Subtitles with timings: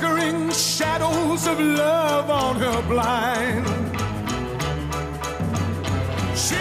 [0.00, 3.66] flickering shadows of love on her blind.
[6.34, 6.56] She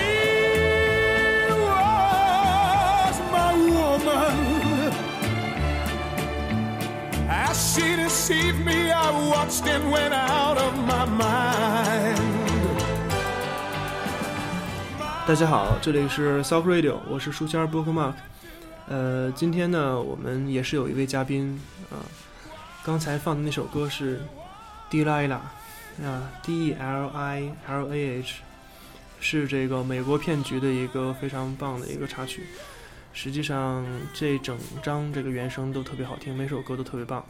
[1.58, 4.92] was my woman.
[7.30, 12.20] As she deceived me, I watched and went out of my mind.
[15.26, 18.16] 大家好，这里是 Soft Radio，我是书签播客 Mark。
[18.88, 22.02] 呃，今天呢，我们也是有一位嘉宾啊、
[22.90, 24.20] 刚才放的那首歌是
[24.90, 25.42] Delilah
[26.04, 28.42] 啊，D E L I L A H，
[29.20, 32.48] 是这个美国骗局的一个非常棒的一个插曲。
[33.14, 37.24] 实际上，这整张这个原声都特别好听，每首歌都特别棒。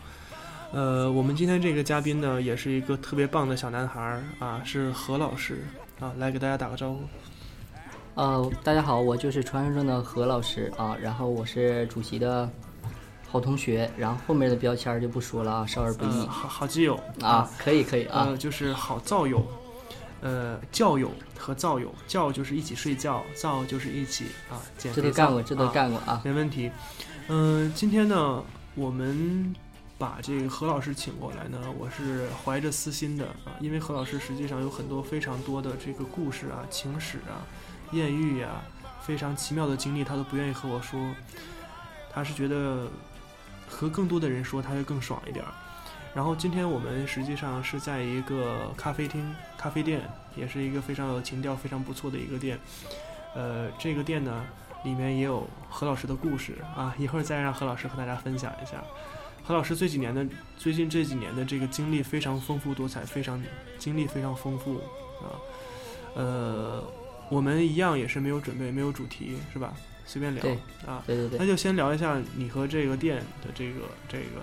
[0.71, 5.65] 呃，我们今天这个嘉宾呢，也是一个特别棒的小男孩儿啊，是何老师
[5.99, 7.01] 啊，来给大家打个招呼。
[8.15, 12.49] 呃，大家好，我就是传说中的何老师啊，然后我是主席的
[13.31, 16.19] 好同学，然后后面的标签儿就不说了啊，少儿不宜。
[16.21, 16.99] 呃、好好基友。
[17.21, 18.25] 啊，可以可以啊。
[18.29, 19.45] 呃，，就是好造友，
[20.21, 26.71] 呃，教友和造友，教就是一起睡觉，造就是一起啊减肥这都干过，这都啊干过啊，没问题。
[27.27, 29.53] 嗯、今天呢，我们
[29.99, 37.45] 把这个何老师请过来呢，我是怀着私心的啊，因为何老师实际上有很多非常多的这个故事啊、情史啊、
[37.91, 38.63] 艳遇呀、
[39.05, 40.99] 非常奇妙的经历，他都不愿意和我说，
[42.11, 42.87] 他是觉得
[43.69, 45.51] 和更多的人说，他会更爽一点儿。
[46.13, 50.01] 然后今天我们实际上是在一个咖啡厅、咖啡店，
[50.35, 52.59] 也是一个非常有情调、非常不错的一个店。
[53.35, 54.43] 呃，这个店呢，
[54.83, 58.83] 里面也有何老师的故事啊，一会儿再让何老师和大家分享一下。
[59.43, 60.25] 何老师这几年的
[60.57, 63.41] 最近这几年的这个经历非常丰富多彩，非常
[63.77, 64.77] 经历非常丰富
[65.21, 65.37] 啊。
[66.15, 66.83] 呃，
[67.29, 69.73] 我们一样也是没有准备，没有主题，是吧？
[70.09, 70.53] 随便聊对
[70.87, 71.03] 啊。
[71.05, 74.41] 对对对，那就先聊一下你和这个店的这个这个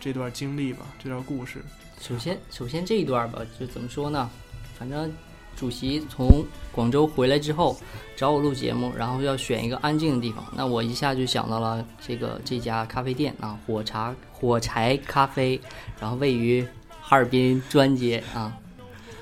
[0.00, 1.62] 这段经历吧，这段故事。
[2.00, 4.28] 首先首先这一段吧，就怎么说呢，
[4.76, 5.12] 反正
[5.54, 7.78] 主席从广州回来之后
[8.16, 15.60] 找我录节目，然后要选一个安静的地方，那我一下就想到了这个这家咖啡店啊，火茶火柴咖啡，
[16.00, 16.66] 然后位于
[17.00, 18.56] 哈尔滨专街啊，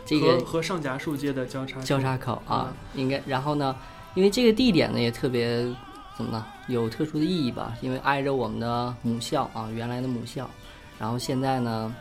[0.06, 3.21] 这个和和上夹树街的交叉交叉口啊，应该。
[3.27, 3.75] 然后呢，
[4.15, 5.65] 因为这个地点呢也特别
[6.17, 7.77] 怎么呢，有特殊的意义吧？
[7.81, 10.49] 因为挨着我们的母校啊，原来的母校。
[10.99, 11.95] 然后现在呢，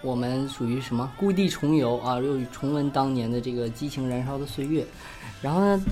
[0.00, 4.86] 我们属于什么故地重游啊，又重温当年的这个激情燃烧的岁月。
[5.42, 5.84] 然后呢，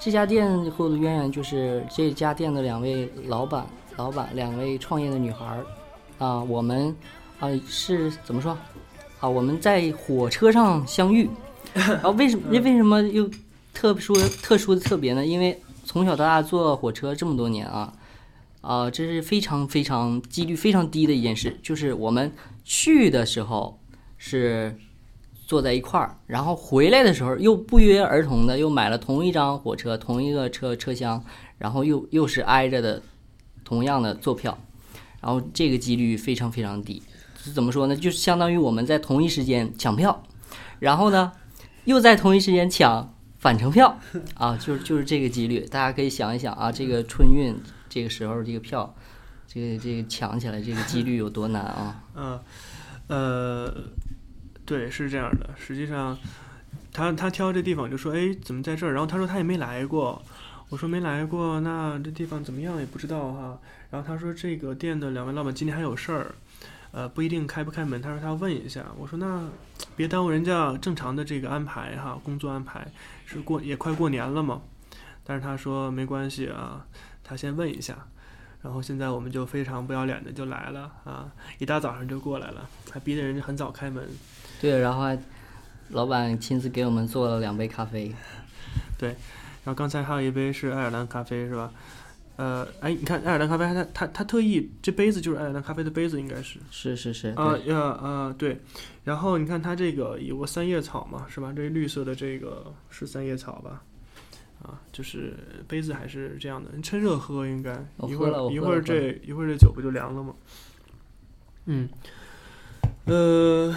[0.00, 3.66] 这家店和我的渊源就是这家店的两位老板，
[3.96, 5.66] 老板两位创业的女孩儿
[6.18, 6.96] 啊，我们
[7.38, 8.56] 啊是怎么说
[9.20, 9.28] 啊？
[9.28, 11.28] 我们在火车上相遇。
[11.74, 13.28] 然后为什么那为什么又
[13.72, 15.24] 特殊特殊的特别呢？
[15.24, 17.92] 因为从小到大坐火车这么多年啊，
[18.60, 22.32] 啊、这是非常非常几率非常低的一件事，就是我们
[22.64, 23.80] 去的时候
[24.18, 24.76] 是
[25.46, 31.24] 坐在一块儿，然后回来的时候又不约而同的又买了同一张火车同一个车车厢，
[31.58, 33.02] 然后又又是挨着的
[33.64, 34.56] 同样的坐票，
[35.20, 37.02] 然后这个几率非常非常低。
[37.42, 37.96] 是怎么说呢？
[37.96, 40.22] 就是相当于我们在同一时间抢票，
[40.78, 41.32] 然后呢，
[41.84, 43.98] 又在同一时间抢返程票
[44.34, 47.56] 啊，就是就是这个几率，大家可以想一想啊，这个春运
[47.88, 48.94] 这个时候这个票，
[49.48, 52.04] 这个这个抢起来这个几率有多难啊？
[52.14, 52.38] 嗯，
[53.08, 53.74] 呃，
[54.66, 55.48] 对，是这样的。
[55.58, 56.16] 实际上，
[56.92, 58.92] 他他挑这地方就说，哎，怎么在这儿？
[58.92, 60.22] 然后他说他也没来过。
[60.68, 63.58] 我说没来过，那这地方怎么样也不知道哈。
[63.90, 66.34] 然后他说这个店的两位老板今天还有事儿，
[66.92, 68.00] 呃，不一定开不开门。
[68.00, 68.84] 他说他要问一下。
[68.98, 69.48] 我说那
[69.96, 72.86] 别耽误人家正常的这个安排哈，工作安排
[73.26, 74.60] 是过也快过年了嘛。
[75.24, 76.84] 但是他说没关系啊，
[77.22, 77.96] 他先问一下。
[78.62, 84.06] 然后现在我们就非常不要脸的就来了啊，一大早上就过来了，还逼得人家很早开门。
[84.60, 85.18] 对，然后还
[85.88, 88.14] 老板亲自给我们做了两杯咖啡，
[88.98, 89.08] 对
[89.64, 91.72] 然后刚才还有一杯是爱尔兰咖啡是吧？
[92.40, 98.58] 呃，哎，你看爱尔兰咖啡，他他他特意这杯子就是爱尔兰咖啡的杯子，应该是是是是，啊对呀啊对。
[99.04, 101.52] 然后你看它这个有个三叶草嘛，是吧？
[101.54, 103.82] 这绿色的这个是三叶草吧？
[104.62, 105.36] 啊，就是
[105.68, 107.72] 杯子还是这样的，你趁热喝应该。
[108.08, 110.34] 一会儿一会儿这一会儿这酒不就凉了吗？
[111.66, 111.90] 嗯，
[113.04, 113.76] 呃，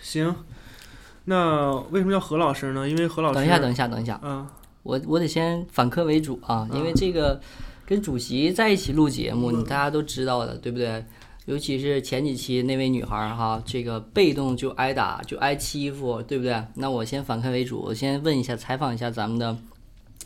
[0.00, 0.32] 行。
[1.24, 2.88] 那为什么叫何老师呢？
[2.88, 7.40] 因为何老师等一下，等一下，等一下，啊，我我得先反客为主啊，因为嗯这个
[7.86, 11.04] 跟主席在一起录节目，你大家都知道的，对不对？
[11.46, 16.62] 尤其是前几期那位女孩儿哈，这个被动就挨打，就挨欺负，对不对？
[16.74, 19.56] 那我先反客为主，我先问一下，采访一下咱们的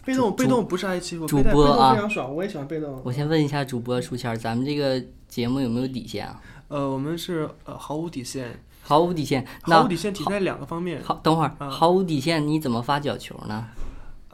[0.04, 3.00] 被动主被动不是挨欺负，主播啊非常爽，我也喜欢被动。
[3.04, 6.42] 我先问一下主播书签儿，咱们这个节目有没有底线啊？
[6.68, 9.46] 呃，我们是呃毫无底线，毫无底线。
[9.66, 11.00] 那毫无底线体现在两个方面。
[11.02, 13.66] 好，等会儿，啊毫无底线，你怎么发角球呢？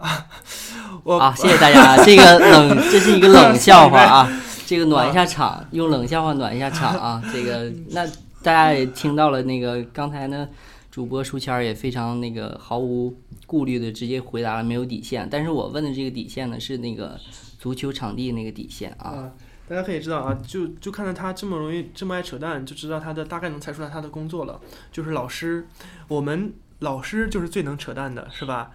[1.05, 8.07] 我啊，谢谢大家啊，这个冷，这是一个冷 笑话啊，这个暖一下场，用冷笑话暖一下场啊，这个那
[8.43, 10.49] 大家也听到了，那个刚才呢，
[10.91, 13.15] 主播书签儿也非常那个毫无
[13.47, 17.19] 顾虑的直接回答了没有底线，但是我问的这个底线呢是那个
[17.59, 19.31] 足球场地那个底线啊，啊，
[19.69, 24.61] 大家可以知道啊，就就看到他这么容易这么爱扯淡，就知道他的大概能猜出来他的工作了，
[24.93, 25.67] 就是老师。
[26.09, 28.71] 我们老师就是最能扯淡的，是吧？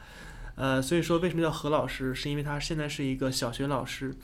[0.55, 4.15] 呃，所以说为什么叫何老师，是因为他现在是一个小学老师。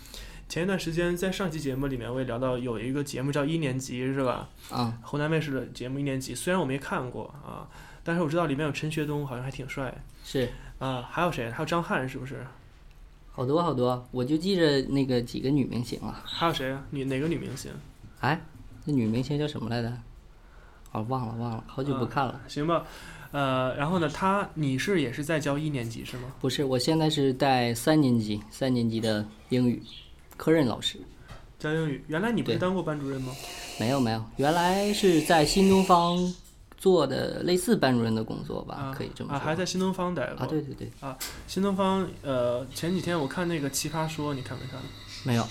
[0.50, 4.50] 前一段时间在上期节目里面，我也聊到有一个节目叫一年级，是吧？
[4.70, 7.68] 啊，湖南卫视的节目一年级，虽然我没看过啊，
[8.04, 10.50] 但是我知道里面有陈学冬，好像还挺帅是
[10.80, 11.08] 啊。
[11.10, 11.50] 还有谁？
[11.50, 12.46] 还有张翰，是不是？
[13.32, 16.84] 好多好多，我就记着那个几个女明星了，还有谁啊？
[16.90, 17.72] 女哪个女明星？
[18.20, 18.42] 哎，
[18.84, 19.90] 那女明星叫什么来着？
[20.92, 22.42] 哦，忘了忘了，好久不啊看了。
[22.50, 22.86] 行吧，
[23.32, 26.24] 呃，然后呢，他你是也是在教一年级是吗？
[26.40, 29.82] 不是，我现在是带三年级，三年级的英语
[30.38, 31.00] 科任老师。
[31.58, 32.04] 教英语。
[32.08, 33.34] 原来你不是当过班主任吗？
[33.80, 36.18] 没有没有，原来是在新东方
[36.78, 39.46] 做的类似班主任的工作吧，啊可以这么啊，说。
[39.46, 40.44] 还在新东方待过。
[40.44, 41.18] 啊，对对对啊，
[41.48, 44.80] 新东方，呃，前几天我看那个《奇葩说》，你看没看？
[45.24, 45.44] 《没有，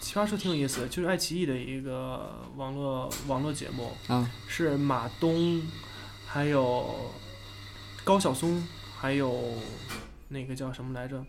[0.00, 5.62] 奇葩说》挺有意思的，就是爱奇艺的一个网络网络节目，啊是马东，
[6.38, 6.94] 还有
[8.04, 8.62] 高晓松，
[8.96, 9.54] 还有
[10.28, 11.20] 那个叫什么来着？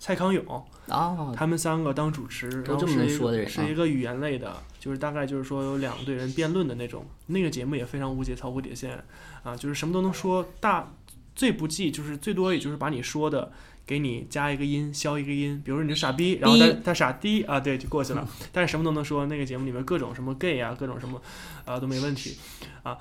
[0.00, 0.44] 蔡康永，
[0.88, 7.06] 啊，他们三个当主持，然后是一个说的是一个语言类的，就是大概就是说有两队人辩论的那种。
[7.26, 9.00] 那个节目也非常无节操、无底线
[9.44, 10.92] 啊，就是什么都能说，大
[11.36, 13.52] 最不济就是最多也就是把你说的
[13.86, 18.28] 给你加一个音，消一个音，比如说你是傻逼，然后他他傻逼啊，对，就过去了。
[18.52, 21.22] 但是什么都能说，那个节目里面各种什么 gay 啊，各种什么
[21.64, 22.36] 啊都没问题
[22.82, 22.98] 啊，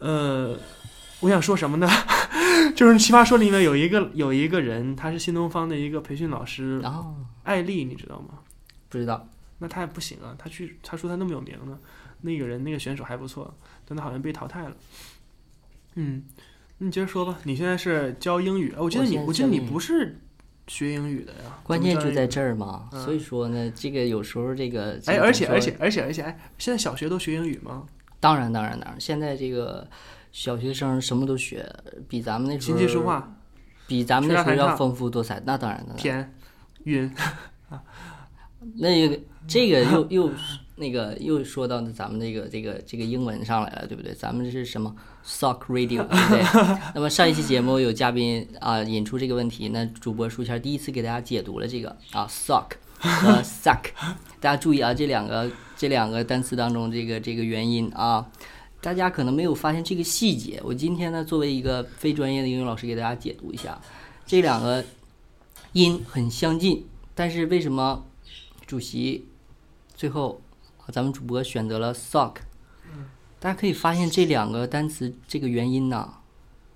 [0.00, 0.58] 呃。
[1.20, 1.88] 我想说什么呢？
[2.74, 7.14] 就是《奇葩说》里面有一个有一个人，他是新东方的一个培训老师，然后
[7.44, 8.40] 艾丽，你知道吗？
[8.88, 9.28] 不知道，
[9.58, 11.78] 那他也不行啊，他去他说他那么有名呢，
[12.22, 13.54] 那个人那个选手还不错，
[13.86, 14.76] 但他好像被淘汰了。
[15.94, 16.24] 嗯，
[16.78, 17.38] 你接着说吧。
[17.44, 20.18] 你现在是教英语，哎我记得你我记得你不是
[20.66, 21.58] 学英语的呀。
[21.62, 22.26] 关键就在。
[22.26, 22.90] 这儿嘛。
[22.92, 27.86] 嗯所以说呢，这个有时候这个，这哎，个怎么而且而且而且而且，哎，现在小学都学英语吗？
[28.20, 29.88] 当然当然当然，现在这个
[30.32, 31.66] 小学生什么都学，
[32.08, 33.36] 比咱们那时候琴棋书画、
[33.86, 35.42] 比咱们那时候要丰富多彩。
[35.46, 36.34] 那当然的，天，
[36.84, 37.10] 晕，
[38.74, 40.30] 那个这个又又
[40.76, 44.12] 那个又说到咱们这个这个这个英文上来了，对不对？
[44.12, 44.94] 咱们这是什么
[45.24, 46.78] Sock Radio，对不对？
[46.94, 53.84] 那么上一期节目有嘉宾啊引出这个问题，那主播书签第一次给大家解读了这个啊 Sock 和 Suck，
[54.40, 58.26] 大家注意啊，这两个这两个单词当中这个这个元音啊。
[58.86, 63.76] 大家可能没有发现这个细节，我今天呢作为一个非专业的英语老师给大家解读一下，
[64.24, 64.84] 这两个
[65.72, 68.04] 音很相近，但是为什么
[68.64, 69.26] 主席
[69.96, 70.40] 最后
[70.78, 72.34] 啊咱们主播选择了 sock？
[73.40, 76.18] 大家可以发现这两个单词这个原因呢，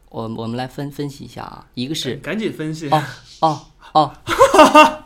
[0.09, 2.91] 我我们来分分析一下啊，一个是赶紧分析。
[2.91, 3.05] 哦
[3.39, 4.13] 哦哦，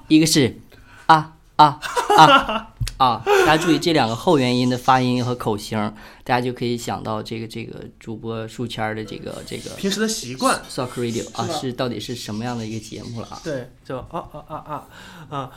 [0.09, 0.59] 一个是
[1.05, 1.79] 啊啊
[2.17, 3.23] 啊啊！
[3.25, 5.79] 大家注意这两个后元音的发音和口型，
[6.23, 10.61] 大家就可以想到这个这个主播书签儿的这个这个平时的习惯。
[10.71, 13.41] Sock Radio 啊，是到底是什么样的一个节目了啊？
[13.43, 14.87] 对，就啊啊啊啊
[15.29, 15.51] 啊，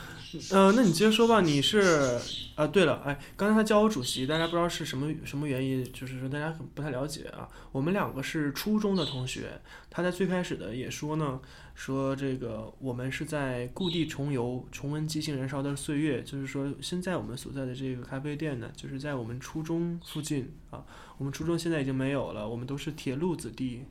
[0.50, 1.40] 呃，那你接着说吧。
[1.40, 2.18] 你是
[2.54, 7.48] 啊，对了，哎，刚才他叫我主席，大家不知道是什么什么原因，就是说大家可能不太了解啊。
[7.72, 11.40] 我们两个是初中的同学，他在最开始的也说呢，
[11.74, 20.84] 说这个我们是在故地重游，重温激情燃烧的岁月，就是说现在我们所在的这个咖啡店呢，就是在我们初中附近啊。
[21.16, 23.84] 我们初中现在已经没有了，我们都是铁路子弟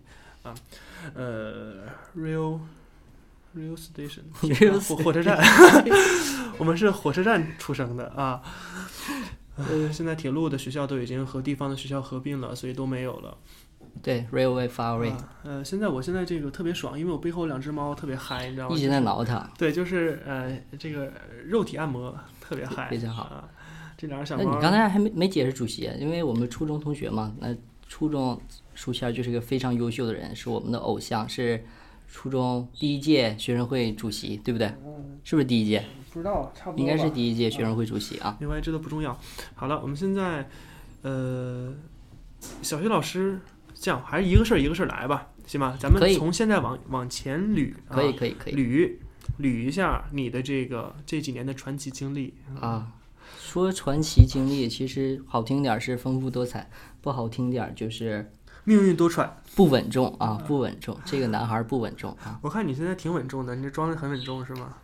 [0.44, 0.54] 啊，
[1.16, 2.60] 呃，real。
[3.56, 5.38] Rail station，Rail 火火车站，
[6.58, 8.42] 我们是火车站出生的啊。
[9.56, 13.36] 呃，现在铁路的学校都已经和地方的学校合并了，所以都没有了。
[14.04, 18.76] 对，Railway Far Away，、啊呃，现在我现在这个特别爽，因为我背后两只猫特别嗨，你知道吗？
[18.76, 19.50] 一直在挠它。
[19.58, 21.12] 对，就是呃，这个
[21.46, 23.50] 肉体按摩特别嗨，非常好啊。
[23.98, 27.56] 这两个小猫，那你刚才还没没解释主席，因为我们初中同学嘛，那
[27.90, 28.40] 初中
[28.76, 31.66] 书签就是一个非常优秀的人，是我们的偶像，是
[32.08, 34.68] 初中第一届学生会主席，对不对？
[35.24, 35.84] 是不是第一届？
[36.12, 38.38] 不知道，差不多应该是第一届学生会主席啊。
[38.40, 39.20] 另外这都不重要。
[39.56, 40.50] 好了，我们现在
[41.04, 41.74] 呃，
[42.62, 43.40] 小学老师
[43.74, 45.78] 这样还是一个事儿一个事儿来吧，行吧？
[45.80, 48.56] 咱们从现在往往前捋，啊、可以，可以，可以。
[48.56, 48.92] 捋。
[49.40, 52.34] 捋一下你的这个这几年的传奇经历。
[52.60, 52.94] 啊，
[53.40, 56.68] 说传奇经历，其实好听点儿是丰富多彩，
[57.02, 58.32] 不好听点儿就是
[58.68, 61.00] 命运多舛，不稳重啊，不稳重。
[61.06, 64.76] 这个男孩儿不稳重啊，我看你现在挺稳重的，你这装的很稳重是吗？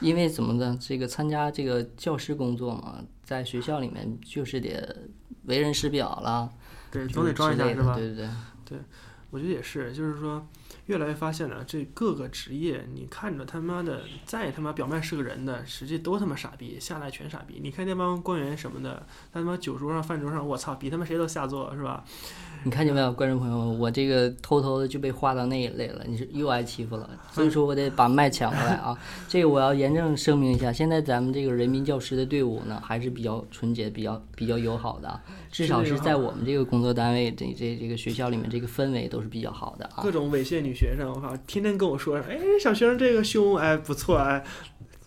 [0.00, 0.76] 因为怎么呢？
[0.80, 5.08] 这个参加这个教师工作嘛，在学校里面就是得
[5.44, 6.50] 为人师表了，
[6.90, 7.94] 对，总得装一下是吧？
[7.94, 8.28] 对对对
[8.64, 8.78] 对。
[9.30, 10.44] 我觉得也是，就是说，
[10.88, 17.60] 越来越发现了，这各个职业，你看着他妈的再他妈表面是个人的，实际都他妈傻逼，下来全傻逼。
[17.62, 22.04] 你看那帮官员什么的，他他妈酒桌上、饭桌上，我操，比他妈谁都下作，是吧？
[22.64, 28.98] 你看见没有，观众朋友们，我这个偷偷的就被划到那一类了，你是又挨欺负了，所以说我得把麦抢回来啊！
[29.28, 40.10] 这个我要严正声明一下，现在咱们这个人民教师的队伍呢，还是比较纯洁、比较比较友好的啊，至少是在我们这个工作单位、这这这个学校里面，这个氛围都是比较好的啊各。
[40.10, 44.44] 种猥亵女学生，我靠，天天跟我说，哎，小学生这个胸，哎，不错，哎，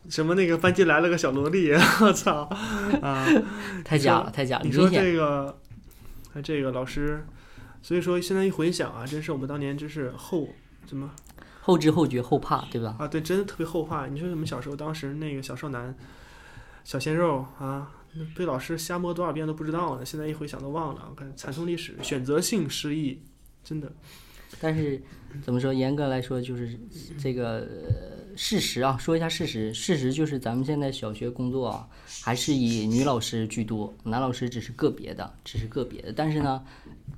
[0.10, 2.42] 什么那个班级来了个小萝莉， 我操，
[3.02, 3.26] 啊，
[3.86, 5.58] 太假了，太假了，你说这个，
[6.34, 7.26] 哎，这个老师，
[7.82, 10.50] 所以说现在一回想啊，真是我们当年真是后
[10.86, 11.10] 怎么
[11.62, 12.98] 后知后觉后怕，对吧？
[13.00, 13.08] 啊？
[13.08, 14.08] 对，真的特别后怕。
[14.08, 15.96] 你说我们小时候当时那个小少男、
[16.84, 17.90] 小鲜肉啊，
[18.36, 21.08] 被老师瞎摸多少遍都不知道呢，现在一回想都忘了。
[21.10, 23.22] 我看惨痛历史，选择性失忆，
[23.64, 23.90] 真的。
[24.60, 25.02] 但是
[25.44, 25.74] 怎么说？
[25.74, 26.78] 严格来说，就是
[27.18, 27.68] 这个
[28.36, 29.74] 事实啊，说一下事实。
[29.74, 31.88] 事实就是咱们现在小学工作啊，
[32.24, 36.12] 还是以女老师居多，男老师只是个别的，只是个别的。
[36.12, 36.64] 但是呢，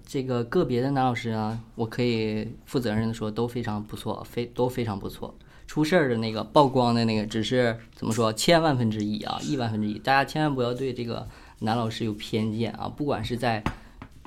[0.05, 5.35] 这个个别的男老师呢，我可以负责任的说，都非常不错，非都非常不错。
[5.65, 9.97] 出事儿的那个曝光的那个，只是怎么说，千万分之一啊，亿万分之一。
[9.97, 11.27] 大家千万不要对这个
[11.59, 13.63] 男老师有偏见啊，不管是在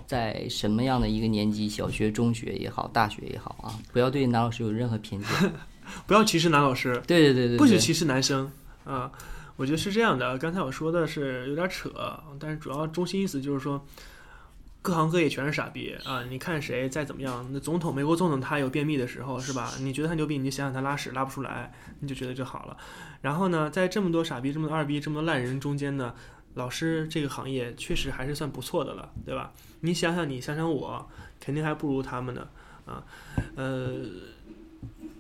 [0.06, 5.52] 在什么样的一个年级，小学、中学也好，大学也好啊，不要对男老师有任何偏见。
[6.06, 8.50] 不要歧视男老师，对对对对，对不许歧视男生
[8.84, 9.10] 啊！
[9.56, 10.36] 我觉得是这样的。
[10.36, 11.90] 刚才我说的是有点扯，
[12.40, 13.86] 但是主要中心意思就是说，
[14.82, 16.24] 各行各业全是傻逼啊！
[16.28, 19.72] 你看谁再怎么样，那总统，美国总统他有便秘的时候是吧？
[19.80, 22.76] 你觉得他牛逼，你就想想他拉屎拉不出来，你就觉得就好了。
[23.22, 26.12] 然后呢，在这么多傻逼、这么多二逼、这么多烂人中间呢，
[26.56, 29.52] 老师这个行业确实还是算不错的了，对吧？
[29.80, 31.08] 你想想你，想想我，
[31.38, 32.48] 肯定还不如他们呢
[32.86, 33.04] 啊！
[33.56, 33.88] 呃，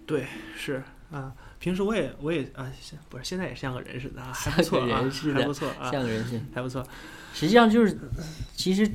[0.06, 0.26] 对，
[0.56, 1.32] 是啊。
[1.58, 2.70] 平时我也我也啊，
[3.08, 5.02] 不是现在也像个人似的啊，还不错啊
[5.34, 6.40] 还不错啊，像个人是。
[6.54, 6.86] 还不错。
[7.34, 7.98] 实际上就是，
[8.54, 8.90] 其实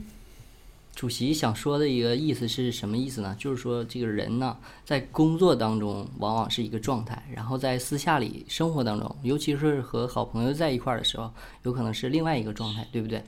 [0.93, 3.35] 主席想说的一个意思是什么意思呢？
[3.39, 11.31] 就是说这个人呢，在工作当中往往是一个状态，然后在私下里生活当中，尤其是和好朋友在一块儿的时候，
[11.63, 13.23] 有可能是另外一个状态，对不对？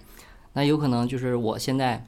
[0.53, 2.05] 那有可能就是我现在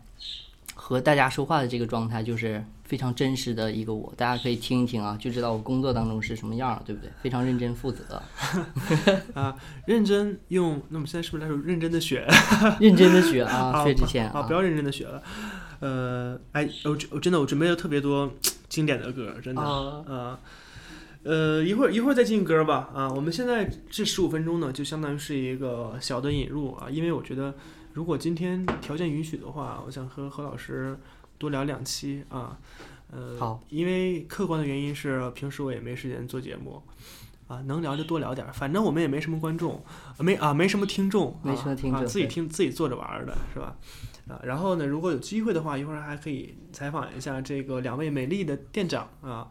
[0.88, 7.10] 和大家说话的这个状态，就是非常真实的一个我，大家可以听一听啊，就知道我工作当中是什么样儿，对不对？
[7.24, 8.22] 非常认真负责，
[9.34, 9.56] 啊，
[9.88, 12.24] 认真用，那我们现在是不是来首认真的学？
[12.80, 15.24] 认真的学啊，啊薛之谦啊，不要认真的学了。
[15.80, 18.32] 呃，哎，我我真的我准备了特别多
[18.70, 20.40] 经典的歌，真的啊啊。
[21.24, 23.10] 呃，一会儿一会儿再进歌吧啊！
[23.12, 27.56] 我们现在这十五分钟呢，就相当于是一个小的引入啊，因为我觉得
[27.96, 31.00] 如果今天条件允许的话，我想和何老师
[31.38, 32.58] 多聊两期啊。
[33.10, 36.84] 呃，好，因为客观的原因是平时我也没时间做节目，
[37.48, 39.82] 啊，能聊就多聊点儿，反正我们也没什么观众，
[40.18, 43.78] 啊没啊没什么听众，没什么听众啊，自己听自己坐着玩儿的是吧？
[44.28, 49.48] 啊，然后呢，如果有机会的话，一会儿还可以采访一下这个两位美丽的店长啊，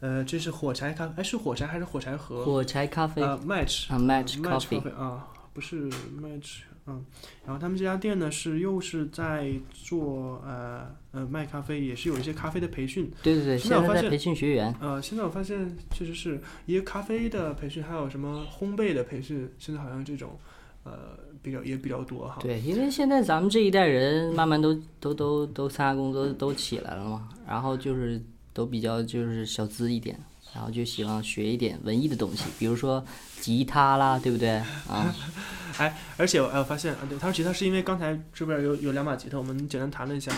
[0.00, 2.42] 呃，这是火柴咖，哎，是火柴还是火柴盒？
[2.42, 7.04] 火柴咖啡啊，match 啊，Match match Coffee 啊，不是 match，嗯，
[7.46, 20.36] 然后他们这家店呢是又是在做呃呃卖咖啡，也是有一些咖啡的培训，对对对，现在我发现培训学员，呃，现在我发现确实是一个咖啡的培训，还有什么烘焙的培训，现在好像这种
[20.82, 22.38] 呃比较也比较多哈。
[22.40, 28.20] 对，因为现在咱们这一代人慢慢都都都都参加工作都起来了嘛，然后就是
[28.52, 30.18] 都比较就是小资一点，
[30.54, 33.04] 然后就希望学一点文艺的东西，比如说
[33.40, 34.50] 吉他啦，对不对
[34.88, 35.14] 啊？
[35.78, 40.30] 哎，而且我哎我发现啊，对，他说吉他是因为刚才这边有有两把吉他，我们简单谈了一下。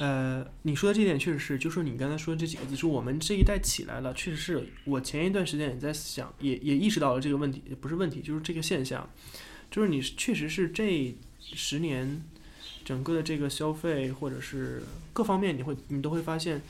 [0.00, 9.06] 呃，你说的这点确实是，就说你刚才说的这几个字，是我们这一代起来了，确实是我前一段时间也在想，也也意识到了这个问题，不是问题，就是这个现象，
[9.70, 12.22] 就是你确实是这十年
[12.82, 14.82] 整个的这个消费或者是
[15.12, 16.62] 各方面，你会你都会发现，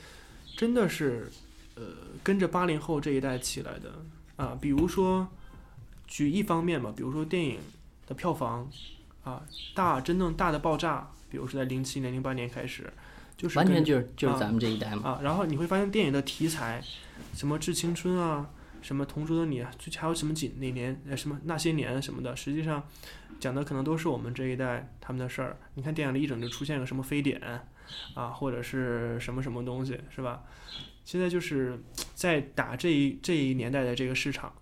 [0.57, 1.31] 真的是
[1.79, 1.85] 呃
[2.23, 4.05] 跟着八零后这一代起来的
[4.35, 5.27] 啊，比如说
[6.05, 7.59] 举一方面吧，比如说电影
[8.05, 8.69] 的票房
[9.23, 9.41] 啊，
[9.73, 12.91] 大真正大的爆炸，比如说在零七年、零八年开始，
[13.37, 15.09] 就是完全就是就是啊咱们这一代嘛。
[15.09, 16.83] 啊，然后你会发现电影的题材，
[17.33, 18.49] 什么致青春啊，
[18.81, 22.83] 什么同桌的你，就还有什么几哪年呃什么那些年什么的，实际上
[23.39, 25.57] 讲的可能都是我们这一代他们的事儿。
[25.75, 27.41] 你看电影里一整就出现个什么非典
[28.13, 30.43] 啊，或者是什么什么东西，是吧？
[31.09, 31.81] 现在就是
[32.13, 34.53] 在打这一这一年代的这个市场。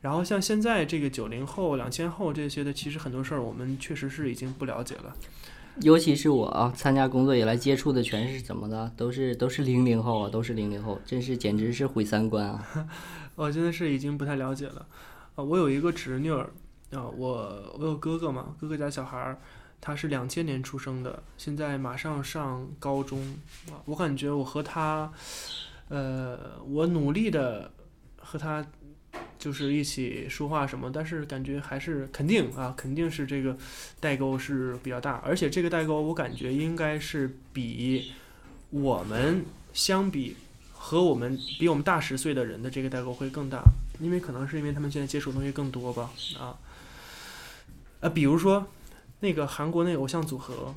[0.00, 5.14] 然后像现在这个九零后、两千后这些的，其实很多事儿我们确实是已经不了解了。
[5.82, 12.88] 尤其是我啊，参加工作以来接触的全是怎么的，都是都是零零后啊，都是零零后，真是简直是毁三观啊！
[13.36, 14.86] 我真的是已经不太了解了。
[15.34, 16.48] 啊，我有一个侄女儿
[16.92, 19.38] 啊，我我有哥哥嘛，哥哥家小孩儿，
[19.78, 23.20] 他是两千年出生的，现在马上上高中
[23.70, 23.76] 啊。
[23.84, 25.12] 我感觉我和他，
[25.88, 27.70] 呃，我努力的
[28.16, 28.64] 和他
[29.38, 33.56] 就是一起说话什么，但是感觉还是肯定啊，肯定是这个
[34.00, 38.12] 代沟是比较大，而且这个代沟我感觉应该是比
[38.70, 40.36] 我们相比
[40.72, 43.62] 和我们比我们大十岁的人的这个代沟会更大，
[44.00, 46.56] 因为可能是因为他们现在接触的东西更多吧啊，
[48.00, 48.66] 呃，比如说
[49.20, 50.74] 那个韩国那个偶像组合。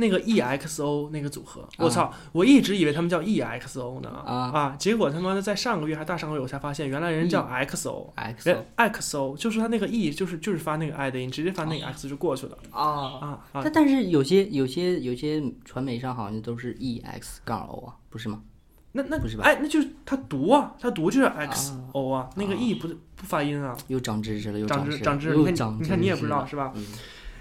[0.00, 2.14] 那个 EXO 那个组合，我操！
[2.30, 4.76] 我一直以为他们叫 EXO 呢啊啊！
[4.78, 12.80] 结果他妈的在上个月还大上个月，我才发现原来人叫 XO，XO，XO 就是他那个 E 就是就是发那个 I 的音，直接发那个 X 就过去了啊，
[13.18, 13.60] 啊啊！
[13.64, 18.40] 但但是有些有些有些传媒上好像都是 E X 杠 O 啊，不是吗？
[18.92, 25.36] 那那不是吧哎，那就是他读啊，他读就是 XO 啊，那个 E 不不发音啊，又长知识了，又长知识，长知识。
[25.36, 26.72] 你看你看你也不知道是吧？
[26.76, 26.86] 嗯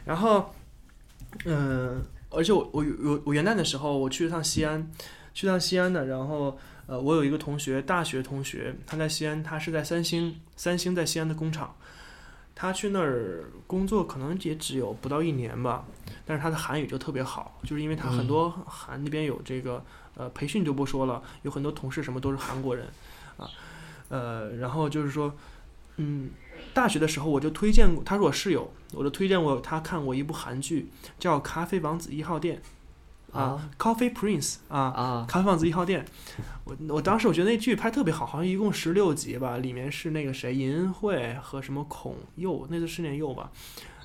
[0.06, 0.50] 然后，
[1.46, 2.02] 嗯、
[2.38, 4.92] 而且我我我我元旦的时候我去了趟西安，
[5.34, 11.76] 去趟西安的，然后呃，我有一个同学，大学同学，他在西安，他是在三星，三星在西安的工厂，
[12.54, 15.84] 他去那儿工作可能也只有不到一年吧，
[16.28, 22.86] 但是他的韩语就特别好，就是因为他很多韩那边有这个呃培训就不说了，有很多同事什么都是韩国人
[23.38, 23.50] 啊，
[24.10, 25.34] 呃，然后就是说，
[25.96, 26.30] 嗯。
[26.78, 32.62] 大学的时候我就推荐过，他是我室友，我就推荐过他看过一部韩剧，叫《咖啡王子一号店》
[33.36, 36.06] 啊，《Coffee Prince》啊，啊《咖啡王子一号店》。
[36.66, 43.50] 我我当时我觉得那剧拍特别好，好像一共十六集吧，里面是那个谁尹恩惠和什么孔佑，那就是念佑吧，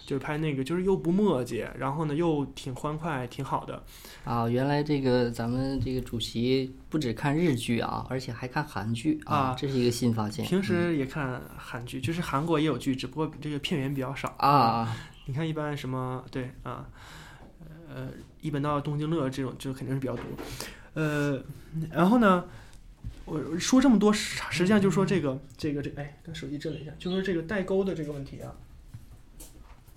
[0.06, 3.82] 就是拍那个就是又不墨迹，然后呢又挺欢快，挺好的。
[4.24, 4.48] 啊！
[4.48, 10.44] 原来这个咱们这个主席不只看日剧啊，而且还看韩剧啊这是一个新发现。
[10.46, 16.86] 平时也看韩剧，就是韩国也有剧，只不过这个片源比较少啊，你看，一般什么对啊，
[17.92, 18.08] 呃，
[18.40, 20.24] 一本道、东京乐这种就肯定是比较多。
[20.94, 21.42] 呃，
[21.90, 22.44] 然后呢，
[23.24, 28.52] 我说这么多，实实际上就是说这个这个这哎，跟手机震了一下，就说这个代沟的这个问题啊，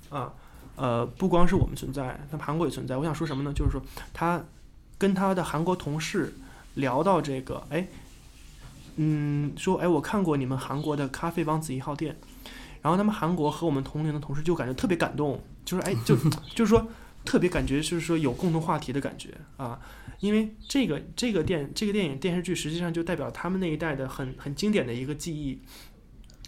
[0.09, 0.33] 啊，
[0.75, 2.97] 呃，不光是我们存在，那韩国也存在。
[2.97, 3.53] 我想说什么呢？
[3.53, 3.81] 就是说
[4.13, 4.43] 他
[4.97, 6.33] 跟他的韩国同事
[6.75, 7.87] 聊到这个，哎，
[8.97, 12.17] 嗯，说哎，我看过你们韩国的咖啡王子一号店。
[12.81, 16.15] 然后他们韩国和我们同龄的同事就感觉特别感动，就是哎，就
[16.53, 16.87] 就是说
[17.25, 19.79] 特别感觉就是说有共同话题的感觉啊，
[20.19, 25.59] 因为这个这个电这个电影电视剧实际上就代表他们那一代的很很经典的一个记忆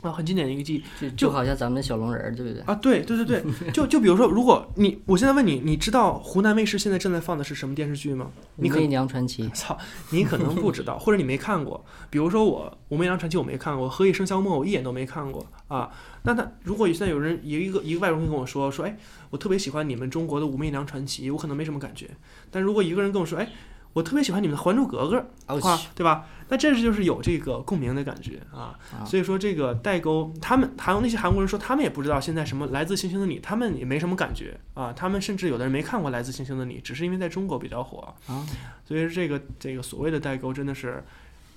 [0.02, 2.62] 啊，很经典的一个记忆就就好像咱们的小龙人儿，对不对？
[2.64, 8.30] 啊，对对对对， 就就比如说，如果你我现在问你，你知道湖南卫视现在正在放的是什么电视剧吗？
[8.56, 9.78] 你可武媚娘传奇 操，
[10.12, 11.84] 你可能不知道，或者你没看过。
[12.10, 15.90] 比如说我《武媚娘传奇》我没看过，《何以笙箫默》我一眼都没看过啊。
[16.24, 18.98] 那他如果现在有人一个一个外国人跟我说说，哎，
[19.30, 22.10] 我特别喜欢你们中国的《武媚娘传奇》，我可能没什么感觉。
[22.52, 23.50] 但如果一个人跟我说，哎，
[23.98, 26.28] 我特别喜欢你们的《还珠格格》哦啊，对吧？
[26.50, 28.78] 那这就是有这个共鸣的感觉啊。
[28.94, 34.94] 啊所以说这个代沟，他们还有那些韩国人说他们也不知道现在什么《来自星星的你》，他们也没什么感觉啊。
[34.94, 38.14] 他们甚至有的人没看过《来自星星的你》，只是因为在中国比较火。
[38.28, 38.46] 啊，
[38.86, 41.04] 所以这个这个所谓的代沟真的是，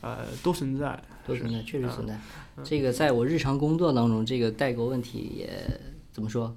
[0.01, 0.99] 呃，都存在。
[1.27, 2.15] 都存在，确实存在。
[2.57, 5.49] 嗯这个在我日常工作当中，这个代沟问题也
[6.11, 6.57] 怎么说，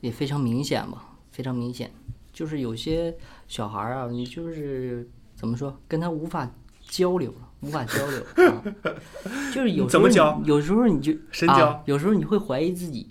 [0.00, 1.90] 也非常明显吧，非常明显。
[2.32, 3.14] 就是有些
[3.46, 6.50] 小孩儿啊，你就是怎么说，跟他无法
[6.88, 8.62] 交流了，无法交流啊。
[9.54, 13.08] 就是有时候怎么教有时候你就啊神交，有时候你会怀疑自己。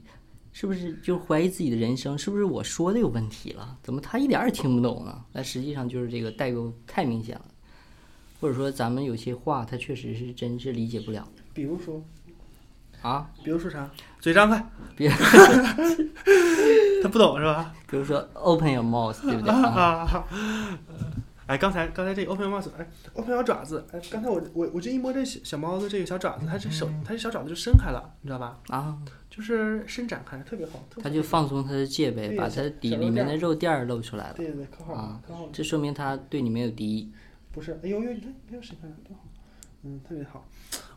[0.53, 2.17] 是不是就怀疑自己的人生？
[2.17, 3.77] 是不是我说的有问题了？
[3.81, 5.23] 怎么他一点儿也听不懂呢？
[5.31, 7.45] 那实际上就是这个代沟太明显了，
[8.41, 12.03] 或者说咱们有些话他确实是真是理解不了比如说，
[13.01, 13.29] 啊。
[13.43, 13.89] 比如说啥？
[14.19, 14.63] 嘴张开，
[14.95, 15.09] 别，
[17.01, 17.73] 他不懂是吧？
[17.89, 20.05] 比如说 open your mouth，对不对啊？
[20.05, 20.27] 啊，
[21.47, 28.59] 哎，刚才刚才这个 open your mouth，哎，open 小爪子，哎，刚才我我我这一摸这小小猫的这个小爪子，它这手它这小爪子就伸开了，你知道吧？
[28.69, 28.97] 啊，
[29.29, 30.73] 就是伸展开，特别好。
[30.89, 35.49] 特别他就放松它的戒备，对把它底里面的肉垫儿露出来了，对对对，可好了啊，可好了。
[35.51, 37.11] 这说明它对你没有敌意。
[37.51, 39.23] 不是，哎呦呦，你看，你看谁看多好，
[39.83, 40.45] 嗯，特别好。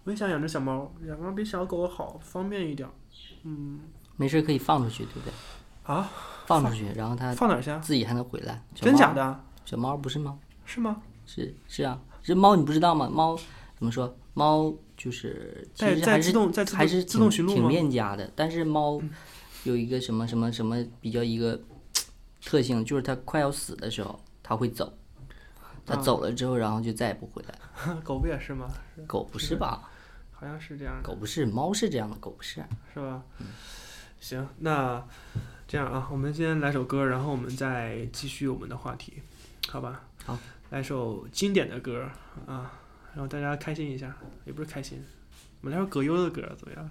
[0.04, 2.88] 我也想养只小猫，养猫比小狗好，方便一点。
[3.42, 3.80] 嗯
[4.16, 5.32] 没事可以放出去，对不对？
[5.82, 6.08] 啊，
[6.46, 7.78] 放出去，然后它放哪儿去啊？
[7.78, 8.62] 自己还能回来。
[8.74, 9.12] 真假？
[9.12, 9.44] 的？
[9.64, 10.38] 小猫不是吗？
[10.64, 11.02] 是吗？
[11.26, 13.08] 是是啊，这猫你不知道吗？
[13.10, 13.36] 猫
[13.76, 14.14] 怎么说？
[14.34, 16.36] 猫就是其实还是
[16.76, 17.68] 还是自动挺？
[17.68, 19.00] 恋家的，但是猫
[19.64, 21.58] 有一个什么什么什么比较一个
[22.44, 24.92] 特性，就是它快要死的时候，它会走。
[25.86, 28.00] 它啊走了之后，然后就再也不回来了。
[28.04, 28.66] 狗不也是吗？
[28.94, 29.90] 是狗不是吧？
[30.34, 32.62] 好像是这样的，狗不是，猫是这样的，狗不是。
[32.92, 33.22] 是吧？
[34.20, 35.02] 行，那
[35.66, 39.22] 这样啊，我们先来首歌，然后我们再继续我们的话题，
[39.68, 40.02] 好吧？
[40.24, 40.38] 好，
[40.70, 42.08] 来首经典的歌
[42.46, 42.72] 啊，
[43.14, 45.04] 让大家开心一下，也不是开心，
[45.60, 46.90] 我们来首葛优的歌怎么样？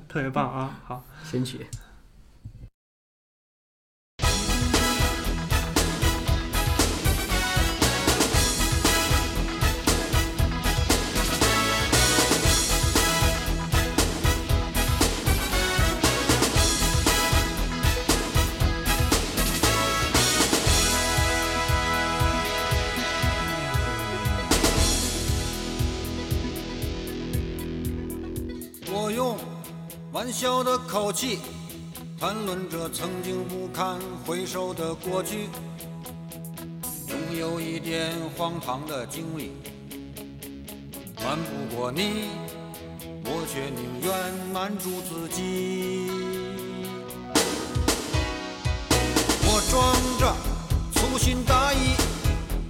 [0.08, 0.80] 特别棒啊！
[0.84, 1.04] 好。
[1.24, 1.66] 神曲。
[30.40, 31.38] 笑的口气
[32.18, 35.50] 谈论着曾经不堪回首的过去，
[37.08, 39.52] 拥有一点荒唐的经历，
[41.22, 42.30] 瞒不过你，
[43.22, 44.10] 我却宁愿
[44.50, 46.10] 瞒住自己。
[49.44, 50.34] 我装着
[50.94, 51.92] 粗心大意，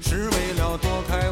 [0.03, 1.30] 是为了躲开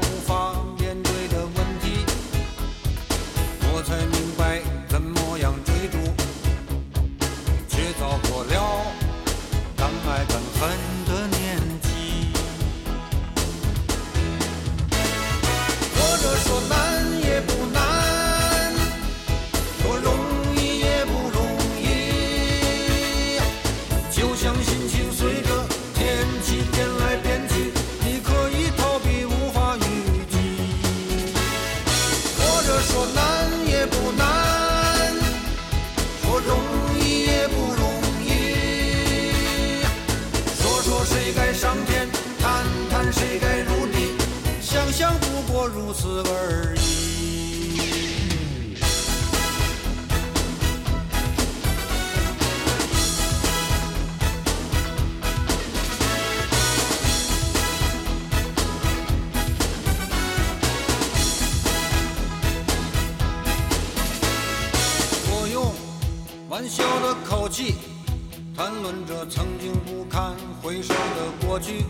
[68.83, 71.85] 论着曾经不堪回首的过去，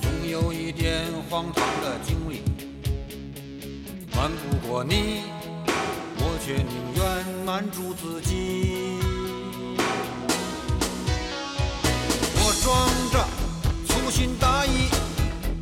[0.00, 2.42] 总有一点荒唐的经历，
[4.14, 5.22] 瞒不过你，
[6.18, 8.98] 我却宁愿瞒住自己。
[12.36, 13.26] 我装着
[13.88, 14.88] 粗心大意，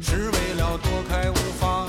[0.03, 1.87] 是为了躲开无法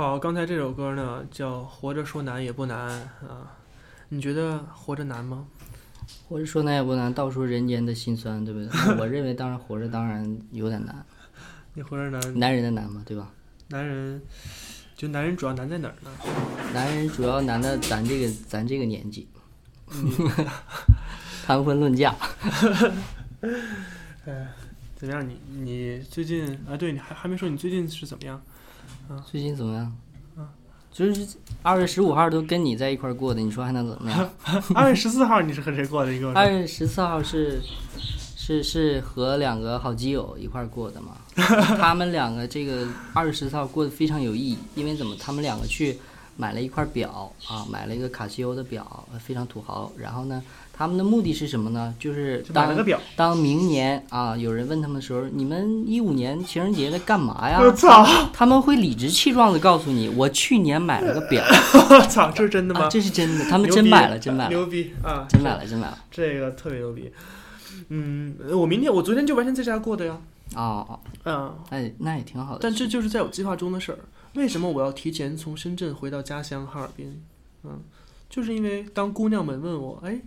[0.00, 2.88] 好，刚才这首歌呢叫《活着说难也不难》
[3.28, 3.54] 啊，
[4.08, 5.46] 你觉得活着难吗？
[6.26, 8.68] 活着说难也不难，道出人间的辛酸，对不对？
[8.98, 11.04] 我认为，当然活着当然有点难，
[11.76, 13.30] 你活着难，男人的难嘛，对吧？
[13.68, 14.22] 男人
[14.96, 16.10] 就男人主要难在哪儿呢？
[16.72, 19.28] 男人主要难在咱这个咱这个年纪，
[21.44, 22.16] 谈婚论嫁，
[24.96, 25.28] 怎么样？
[25.28, 26.74] 你你最近啊？
[26.74, 28.40] 对，你还还没说你最近是怎么样？
[29.26, 29.92] 最近怎么样？
[30.92, 31.26] 就是
[31.62, 34.30] 二月十五号都跟你在一块儿过的，你说还能怎么样？
[34.74, 36.10] 二月十四号你是和谁过的？
[36.10, 36.38] 你给我说。
[36.38, 37.60] 二月十四号是
[38.36, 41.16] 是是和两个好基友一块儿过的嘛？
[41.78, 45.14] 他们两个这个二月十四号过得非常有意义，因为怎么？
[45.18, 45.96] 他们两个去
[46.36, 49.90] 买了一块表啊，买了一个卡西欧的表，呃非常土豪。
[49.96, 50.42] 然后呢，
[50.80, 51.94] 他们的目的是什么呢？
[51.98, 52.98] 就是当个表。
[53.14, 57.60] 当明年啊，有人问他们的时候，你们一五年情人节在干嘛呀？
[57.60, 58.02] 我操！
[58.32, 61.44] 他们会理直气壮的告诉你，我去年买了个表，
[61.90, 62.84] 我操，这是真的吗？
[62.84, 65.26] 啊，这是真的，他们真买了，真买了，牛逼啊！
[65.28, 65.98] 真买了，真买了。
[66.10, 67.12] 这个特别牛逼。
[67.90, 70.16] 嗯，我明天我昨天就完全在家过的呀。
[70.54, 72.60] 哦哦，嗯，哎那也挺好的。
[72.62, 73.98] 但这就是在我计划中的事儿。
[74.32, 77.22] 为什么我要提前从深圳回到家乡哈尔滨？
[77.64, 77.82] 嗯，
[78.30, 80.18] 就是因为当姑娘们问我，哎，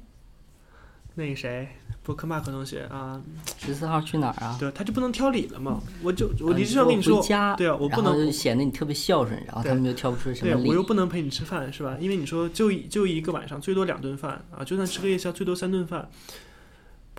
[1.15, 1.67] 那个谁，
[2.01, 3.21] 博克马克同学啊，
[3.59, 4.57] 十四号去哪儿啊？
[4.59, 5.79] 对，他就不能挑理了嘛。
[6.01, 11.95] 我就我嗯理智上跟你说，家，对啊，我不能就显得你特别孝顺，然后他们就挑不出什对么理我又不能陪你吃饭，是吧？
[11.99, 16.09] 因为你说就一就一个晚上，最多两顿饭啊，就算吃个夜宵，最多三顿饭，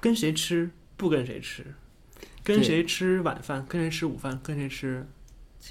[0.01, 1.65] 跟谁吃不跟谁吃，
[2.43, 5.07] 跟谁吃晚饭，跟谁吃午饭，跟谁吃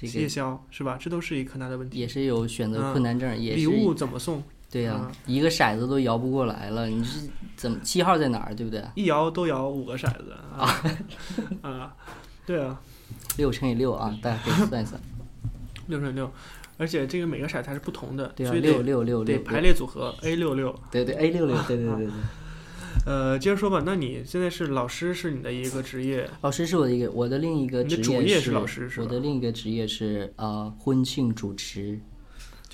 [0.00, 0.96] 夜这个宵，是吧？
[0.98, 1.98] 这都是一个很大的问题。
[1.98, 4.42] 也是有选择嗯困难症，也礼物怎么送？
[4.74, 8.82] 对呀、啊一个骰子都摇不过来了，你是怎么七号在哪儿，对不对？
[8.96, 10.68] 一摇都摇五个骰子啊
[11.62, 11.94] 啊！
[12.44, 12.80] 对啊，
[13.36, 15.00] 六乘以六啊，大家可以算一算。
[15.86, 16.28] 六乘以六，
[16.76, 20.74] 而且这个每个骰子还是不同的，对啊，所以六六六六，得排列组合 A 六六。
[20.90, 22.14] 对对 A 六六，对对对对对。
[23.06, 32.00] 呃，接着说吧，那你现在是老师，是你的一个职业，老师是我的一个，我的另一个职业是老师我的另一个职业是呃婚庆主持，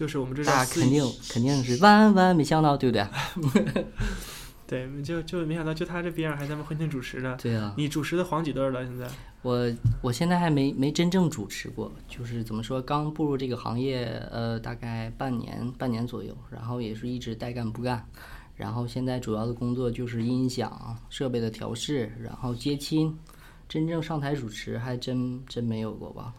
[0.01, 3.85] 就是我们这大肯定肯定是万万没想到，对不对？
[4.67, 7.37] 对，就就没想到就他这逼样还他妈婚庆主持呢。
[7.39, 8.83] 对啊，你主持的黄几对了？
[8.83, 9.07] 现在
[9.43, 18.03] 我我现在还没没真正主持过，就是怎么说，刚步入这个行业，呃，大概半年半年左右，然后也是一直带干不干，
[18.57, 23.15] 然后现在主要的工作就是音响设备的调试，然后接亲，
[23.69, 26.33] 真正上台主持还真真没有过吧？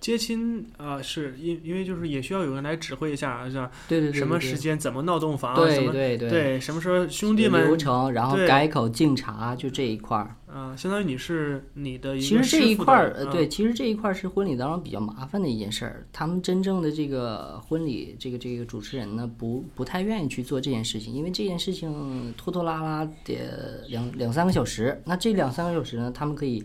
[0.00, 3.70] 接亲啊、是因因为就是也需要有人来指挥一下，是吧？
[3.86, 10.34] 对对对，什么时间怎么闹洞房，什么对对对对，什么时候兄弟们流程，然后改口敬茶，就这一块儿。
[10.52, 16.04] 啊、相当于你是你的一其实这一块儿，呃，嗯对，其实这一块儿是婚礼当中比较麻烦的一件事儿。
[16.12, 25.00] 他们真正的这个婚礼，这个这个主持人呢，不不太愿意去做这件事情，因为这件事情拖拖拉拉得两两三个小时。
[25.04, 26.64] 那这两三个小时呢，他们可以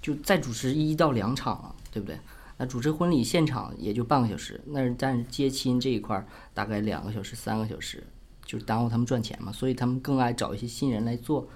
[0.00, 2.18] 就再主持一到两场了，对不对？
[2.62, 8.00] 那主持婚礼现场也就半个小时，那但是接亲这一块儿大概两个小时、三个小时，
[8.44, 11.48] 就是耽误他们赚钱嘛，所以他们更爱找一些新人来做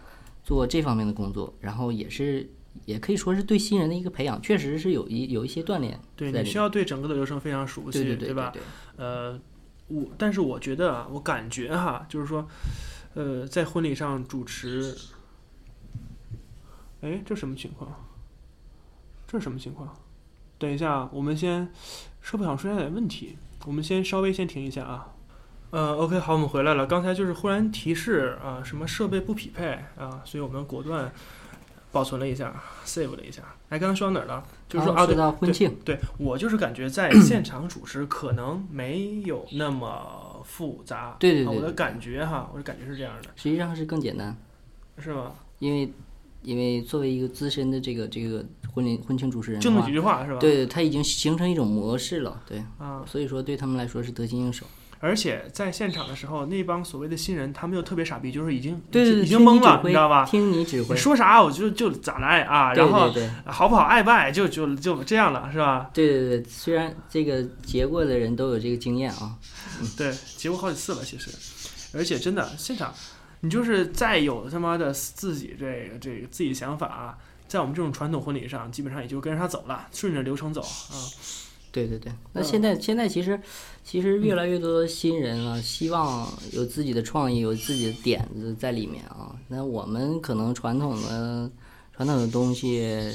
[0.42, 2.50] 做这方面的工作，然后也是
[2.86, 6.32] 也可以说是对新人的一个培养，确实是有一有一些锻炼对。
[6.32, 8.50] 你需要对整个的流程非常熟悉，对对对吧？
[8.52, 8.60] 对
[8.96, 9.40] 呃，
[9.86, 12.48] 我但是我觉得啊，我感觉哈，就是说，
[13.14, 14.92] 呃，在婚礼上主持，
[17.00, 17.94] 哎，这什么情况？
[19.28, 19.96] 这是什么情况？
[20.58, 21.68] 等一下，我们先
[22.20, 25.12] 设备好像出现点问题，我们先稍微先停一下啊。
[25.70, 26.86] 呃，OK，好，我们回来了。
[26.86, 31.12] 刚才就是忽然提示啊，什么设备不匹配啊，所以我们果断
[31.92, 33.42] 保存了一下，save 了一下。
[33.68, 34.42] 哎，刚刚说到哪儿了？
[34.68, 44.34] 就是说啊，对婚庆，对我就是感觉在 现场主持可能没有那么复杂，对对对对啊我的感觉哈，我的感觉是这样的，实际上是更简单，
[44.98, 45.32] 是吗？
[45.58, 45.92] 因为
[46.46, 50.38] 因为作为一个资深的这个这个婚礼婚庆主持人就那么几，句话是吧？
[50.38, 54.64] 对，他已经形成一种模式了，对，啊，所以说对他们来说是得心应手。
[55.00, 60.24] 而且在现场的时候，那帮所谓的新人，他们又特别傻逼，就是已经对对对，已经懵了，你你知道吧？
[60.24, 63.12] 听你指挥你，说啥我就就咋来啊，对然后
[63.44, 65.90] 好不好爱不爱就就就这样了，是吧？
[65.92, 69.36] 对对对，虽然这个结过的人都有这个经验啊，
[69.98, 71.30] 对，结过好几次了，其实，
[71.92, 72.94] 而且真的现场，
[73.40, 80.96] 你就是再有他妈的自己这个这个自己想法啊，在我们这种传统婚礼上，基本上也就跟着他走了，顺着流程走啊。
[81.72, 83.38] 对对对，那嗯现在现在其实
[83.84, 89.36] 其实越来越多的新人啊，希望有自己的创意，有自己的点子在里面啊。
[89.48, 91.50] 那我们可能传统的
[91.94, 93.12] 传统的东西，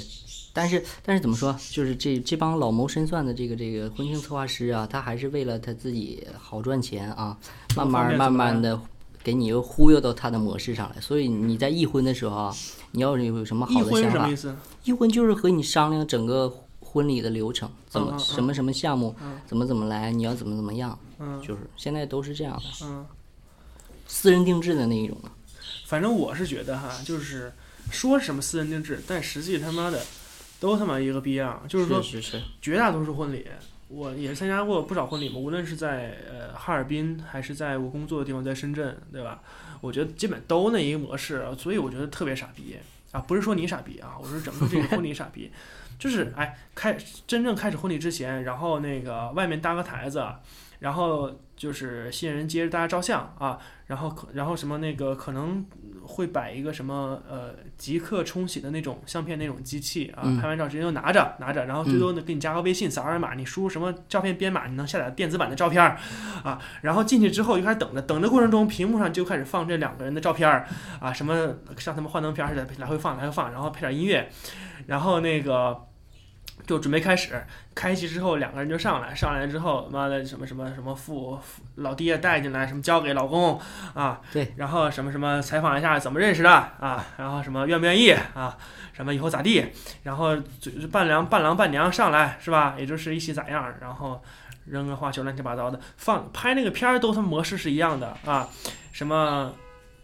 [0.53, 7.35] 但是但是怎么说，就是这这帮老谋深算的这个这个婚庆策划师啊，他还是为了他自己好赚钱啊，
[7.75, 8.79] 慢慢慢慢的
[9.23, 11.01] 给你又忽悠到他的模式上来。
[11.01, 12.55] 所以你在议婚的时候啊，
[12.91, 14.55] 你要是有什么好的想法婚是什么意，思？
[14.83, 23.05] 议婚就是和你商量整个婚礼的流程，怎么什么什么项目嗯，怎么怎么来，你要怎么怎么样，嗯就是现在都是这样的，嗯，
[24.07, 25.31] 私人定制的那一种的。
[25.85, 27.53] 反正我是觉得哈，就是
[27.89, 30.01] 说什么私人定制，但实际他妈的
[30.59, 31.61] 都他妈一个逼样。
[31.67, 32.01] 就是说，
[32.61, 33.45] 绝大多数婚礼，
[33.91, 39.41] 我也参加过不少婚礼嘛，无论是在呃哈尔滨，还是在我工作的地方，在深圳，对吧？
[39.81, 42.77] 我觉得基本都那一个模式，所以我觉得特别傻逼
[43.11, 43.19] 啊！
[43.21, 45.51] 不是说你傻逼啊，我是整个这个婚礼傻逼，
[45.99, 50.25] 就是哎，开真正开始婚礼之前，然后那个外面搭个台子，
[50.81, 55.63] 然后就是新人接着大家照相啊，然后可然后什么那个可能
[56.03, 65.95] 会摆一个什么呃即刻冲洗的那种相片那种机器啊，嗯拍完照直接就拿着拿着，然后最多呢给你加个微信扫二维码，你输入什么照片编码，你能下载电子版的照片儿
[66.43, 70.67] 啊，然后进去之后就开始等着，等着过程中屏幕上就开始放这两个人的照片儿
[70.99, 74.27] 啊，什么像他们幻灯片似的来回放来回放，然后配点音乐，
[74.87, 75.90] 然后那个。
[76.67, 77.43] 就准备开始，
[77.73, 83.59] 开机之后两个人就上来，上来之后，妈的什么什么什么父父老爹带进来，什么交给老公
[83.93, 88.57] 啊，对，然后什么什么采访一下怎么认识的啊，然后什么愿不愿意啊，
[88.93, 89.65] 什么以后咋地，
[90.03, 90.37] 然后
[90.91, 94.21] 伴娘伴郎伴娘上来是吧，也就是一起咋样，然后
[94.65, 98.47] 扔个花球乱七八糟的，放拍那个片儿都他妈模式是一样的啊，
[98.91, 99.51] 什么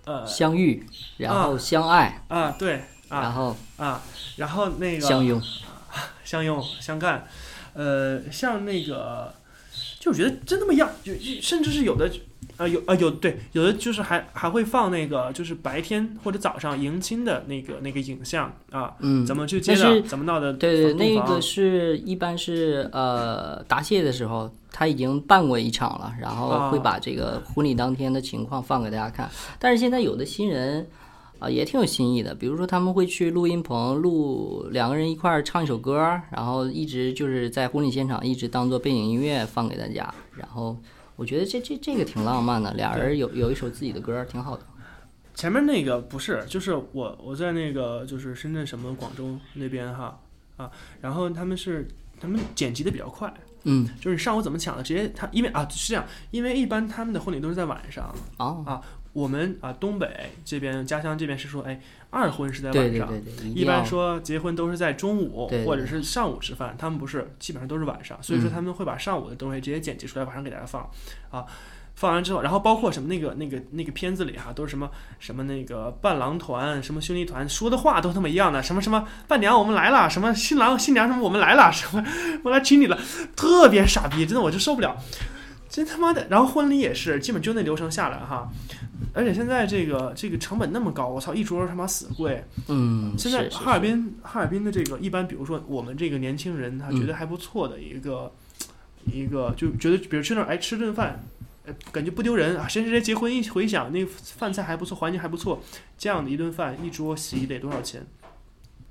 [0.05, 0.85] 呃相遇，
[1.17, 3.55] 然后相爱，啊对然啊后？
[3.77, 4.01] 啊，
[4.37, 5.41] 然后那个相拥。
[6.27, 7.25] 相拥相干，
[7.73, 9.33] 呃，像那个，
[9.97, 12.11] 就我觉得真他妈一样，就就甚至是有的，
[12.57, 29.29] 啊，有啊、有对，有的就是还还会放那个，就是白天或者早上迎亲的那个那个影像啊，嗯，怎么去接但是的，怎么闹的，对对，洞那个是一般是呃答谢的时候，他已经办过一场了，然后会啊把这个婚礼当天的情况放给大家看。
[29.57, 30.85] 但是现在有的新人
[31.39, 35.97] 啊、也挺有新意的，比如说他们会去录音棚录两个人一块儿唱一首歌，
[36.31, 40.13] 然后一直就是在婚礼现场一直当做背景音乐放给大家。
[40.35, 40.77] 然后
[41.15, 44.63] 我觉得这这这个挺浪漫的，俩人有有一首自己的歌，挺好的。
[45.35, 50.19] 前面那个不是，就是我我在那个就是深圳什么广州那边哈
[50.57, 51.87] 啊，然后他们是
[52.19, 53.31] 他们剪辑的比较快，
[53.63, 58.11] 嗯，就是你上午怎么抢的，直接他因为啊是这样，因为一般他们的婚礼都是在晚上。
[58.37, 58.81] 哦，
[59.17, 63.07] 我们啊，东北这边家乡这边是说，哎，二婚是在晚上。
[63.07, 70.87] 对对，一一般说结婚都是在中午或者是上午吃饭，他们不是，基本上都是晚上，所以说嗯他们会把上午的东西直接剪辑出来，晚上给大家放，
[71.31, 71.43] 啊，
[71.95, 82.05] 放完之后，然后包括什么那个那个那个片子里哈，都是什么什么那个伴郎团、什么兄弟团说的话都他妈一样的，什么什么伴娘我们来了，什么新郎新娘什么我们来了，什么
[82.45, 82.99] 我来娶你了，
[83.35, 84.95] 特别傻逼，真的我就受不了。
[85.69, 88.49] 真他妈的，然后婚礼也是，基本就那流程下来哈，
[89.13, 98.31] 而且现在这个这个成本那么高，我操，一桌他妈死贵，嗯，现在哈尔滨哈尔滨的这个一般，比如说我们这个年轻人，他嗯觉得还不错的一个、
[99.11, 101.23] 一个，就觉得比如去那儿哎吃顿饭，
[101.65, 105.61] 哎感觉不丢人啊，谁谁谁结婚一回想那个饭菜还不错，环境还不错，
[105.97, 108.05] 这样的一顿饭一桌席得多少钱？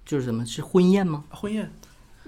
[0.04, 1.24] 就是什么是婚宴吗？
[1.30, 1.72] 婚宴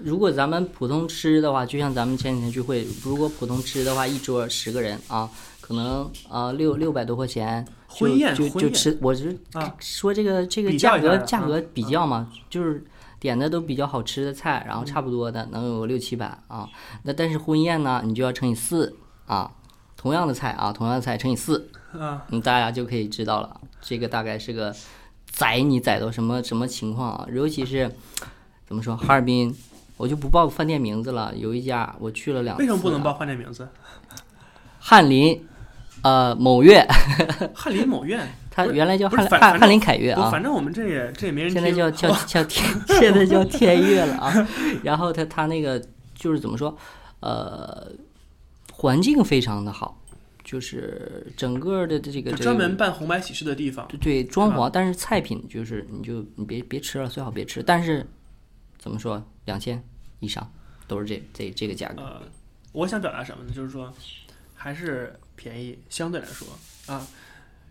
[0.01, 9.75] 如果咱们普通吃的话，就像咱们前几天聚会，如果普通吃的话，一桌十个人啊，可能啊六六百多块钱就，婚宴就就吃，我是啊。
[9.79, 12.83] 说这个这个价格价格比较嘛，就是
[13.19, 16.69] 点的都比较好吃的菜，然后差不多的能有六七百啊。
[17.03, 19.51] 那但是婚宴呢，你就要乘以四啊，
[19.97, 24.73] 同样的菜啊，同样的菜乘以四，啊，嗯，大家就可以知道了，这个大概是个
[25.25, 27.27] 宰你宰到什么什么情况啊？
[27.33, 27.93] 尤其是
[28.65, 29.53] 怎么说，哈尔滨，
[29.99, 31.35] 我就不报饭店名字了。
[31.35, 33.13] 有一家我去了两为什么不能报？
[33.13, 33.67] 饭店名字？
[34.79, 35.45] 翰林，
[36.03, 36.87] 呃，某月，
[37.53, 38.17] 翰林某月，
[38.49, 44.47] 它原来叫翰翰翰林凯悦啊，反正我们这也这也没人现在 叫叫叫天，现在叫天悦了啊。
[44.83, 45.77] 然后它它那个
[46.15, 46.73] 就是怎么说，
[47.19, 47.91] 呃，
[48.71, 50.01] 环境非常的好，
[50.45, 53.85] 就是整个的这个这个专门办红白喜事的地方。
[53.89, 57.61] 对对，装潢，但是菜品就是你就你别别吃了，最好别吃。
[57.61, 58.07] 但是
[58.77, 59.83] 怎么说，两千
[60.19, 60.51] 以上
[60.87, 62.01] 都是这这这个价格。
[62.01, 62.21] 呃，
[62.71, 63.51] 我想表达什么呢？
[63.53, 63.93] 就是说，
[64.53, 66.47] 还是便宜，相对来说
[66.87, 67.05] 啊。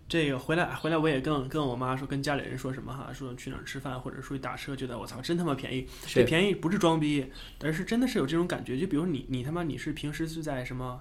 [0.08, 5.86] 这个回来回来，我也跟跟我妈说，跟家里人说什么哈，说去哪儿吃饭或者出去打车，觉得我操，真他妈便宜。
[6.06, 7.30] 这便宜不是装逼，
[7.60, 8.78] 而是真的是有这种感觉。
[8.78, 10.98] 就比如你你他妈你是平时是在什么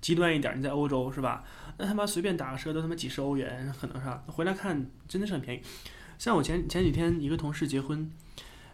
[0.00, 1.42] 极端一点，你在欧洲是吧？
[1.76, 4.22] 那他妈随便打个车都他妈几十欧元，可能是吧？
[4.28, 5.60] 回来看真的是很便宜。
[6.16, 8.08] 像我前前几天一个同事结婚，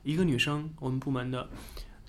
[0.02, 1.48] 一个女生，我们部门的，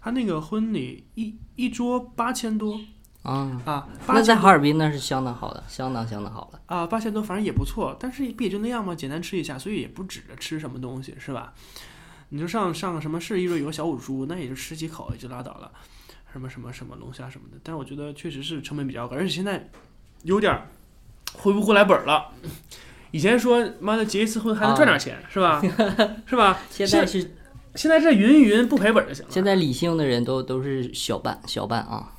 [0.03, 2.77] 她那个婚礼一一桌八千多，
[3.21, 3.61] 啊。
[3.63, 6.59] 啊，那在哈尔滨那是相当好的，相当相当好的。
[6.65, 11.53] 啊，八千多反正也不错，但是不也就那样嘛，简单吃一下，所以也不指着吃什么东西，是吧？
[12.29, 15.71] 你就上上个什么市一桌有个小五猪，那也就吃几口也就拉倒了，
[16.33, 19.69] 什么什么什么龙虾什么的，但是我觉得确实是成本比较高，而且现在
[20.23, 20.67] 有点儿
[21.37, 22.31] 回不过来本儿了。
[23.11, 25.61] 以前说妈的结一次婚还能赚点钱，是吧？
[26.25, 26.59] 是吧？
[26.69, 27.35] 现在是
[27.75, 32.13] 现在这匀一匀不赔本儿就行了，现在理性的人都都是小办小办啊。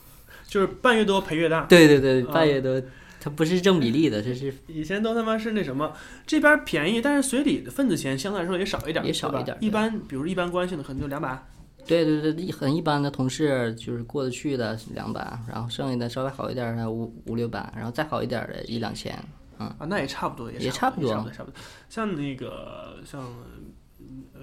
[0.47, 1.63] 就是办越多赔越大。
[1.63, 2.81] 对对对，啊半月多，
[3.21, 5.93] 它不是正比例的，这是以前都他妈是那什么，
[6.27, 11.43] 这边便宜，但是随礼的份子钱相对来说也少一点儿，也少一点儿一般，比如一般关系的可能就两百，
[11.87, 19.17] 对对对，一很一般的同事就是过得去的两百，然后剩下的稍微好一点儿的五五六百，然后再好一点儿的一两千。
[19.57, 21.57] 啊，那也差不多，也差差不多差不多，差不多。
[21.89, 23.54] 像那个像嗯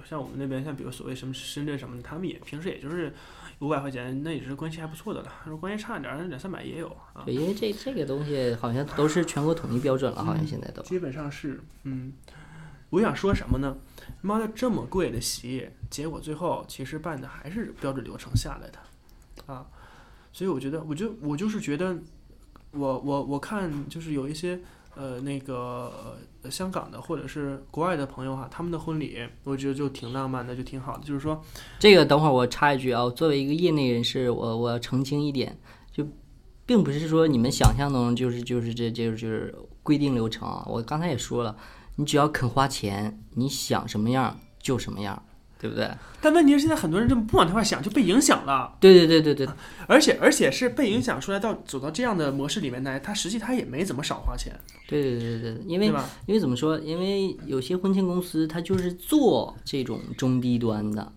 [0.08, 3.12] 像我们那边，像比如所谓什么深圳什么的，他们也平时也就是
[3.60, 5.32] 五百块钱，那也是关系还不错的了。
[5.44, 7.22] 如果关系差一点儿，两三百也有啊。
[7.24, 10.82] 对，因为这这个东西好像都是全国统一标准了，好像现在都。
[10.82, 12.12] 基本上是，嗯，
[12.90, 13.76] 我想说什么呢？
[14.20, 19.66] 妈的，这么贵的席，结果最后其实办的还是标准流程下来的，啊，
[20.32, 21.96] 所以我觉得，我就我就是觉得，
[22.72, 24.60] 我我我看就是有一些
[24.94, 26.18] 呃那个
[26.50, 31.42] 香港的或者是国外的朋友哈，他们的婚礼，我觉得就挺浪漫的，就挺好的，就是说，
[31.78, 35.58] 这个等会儿我插一句啊，作为一个业内人士，我我要澄清一点，
[35.90, 36.06] 就
[36.66, 40.64] 并不是说你们想象中就是就是这这就是规定流程啊。
[40.68, 41.56] 我刚才也说了，
[41.96, 45.22] 你只要肯花钱，你想什么样就什么样，
[45.62, 45.88] 对不对？
[46.20, 48.76] 但问题是现在很多人就不往那块想，就被影响了。
[48.80, 49.48] 对对对对对，
[49.86, 54.52] 而且而且是被影响出来到走到这样的模式里面来，他实际他也没怎么少花钱，
[54.88, 55.86] 对对对对对，因为？
[56.26, 56.76] 因为怎么说？
[56.80, 61.12] 因为有些婚庆公司它就是做这种中低端的，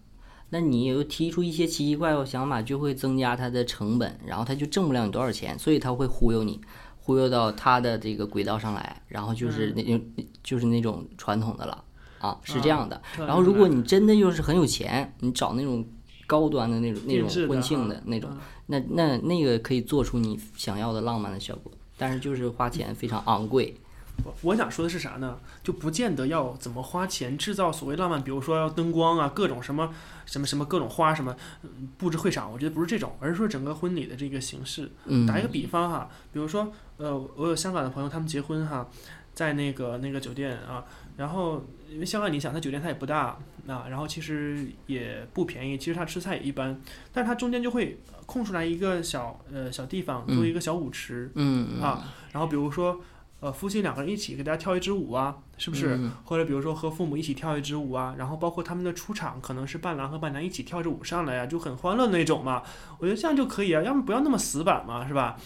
[0.51, 6.61] 那你又提出一些奇奇怪怪想法，就会增加它的成本，然后他就挣不了你多少钱，所以他会忽悠你，
[6.99, 10.01] 忽悠到他的这个轨道上来，然后就是那种、
[10.43, 11.83] 就是那种传统的了
[12.25, 13.01] 啊，是这样的。
[13.19, 15.85] 嗯然后如果你真的又是很有钱，你找那种
[16.27, 23.75] 高端的那种那种婚庆的那种嗯，那那那个可以做出你想要的浪漫的效果，但是就是花钱非常昂贵。
[24.23, 25.37] 我我想说的是啥呢？
[25.61, 29.93] 就不见得要怎么花钱制造所谓浪漫，比如说要灯光啊，各种什么
[30.25, 34.89] 什么什么各种花什么嗯布置会场，我觉得不是这种，而是说整个婚礼的这个形式。
[35.05, 38.87] 嗯，打一个比方哈，比如说呃，我有香港的朋友，他们结婚哈，
[39.33, 40.85] 在那个那个酒店啊，
[41.17, 41.61] 然后
[41.95, 43.37] 因为香港你想，它酒店它也不大
[43.67, 46.77] 啊，然后其实也不便宜，其实它吃菜也一般，
[47.13, 51.31] 但是它中间就会空出来一个小呃小地方，做一个小舞池。
[51.35, 52.99] 嗯嗯啊然后比如说，
[53.39, 55.95] 呃，夫妻两个人一起给大家跳一支舞啊，是不是？
[55.95, 62.61] 嗯或者比如说和父母一起跳一支舞啊，然后包括他们的出场，可能是伴郎和伴娘一起跳着舞上来呀、就很欢乐那种嘛。
[62.99, 65.37] 我觉得这样就可以啊，要么不要那么死板嘛，是吧？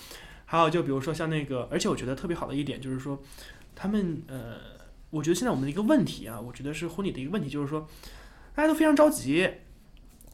[0.45, 3.21] 还有就比如说像那个，而且我觉得特别好的一点就是说，
[3.75, 4.55] 他们呃，
[5.09, 7.87] 我觉得现在我们的一个问题啊，我觉得是婚礼的一个问题，就是说
[8.55, 9.49] 大家都非常着急。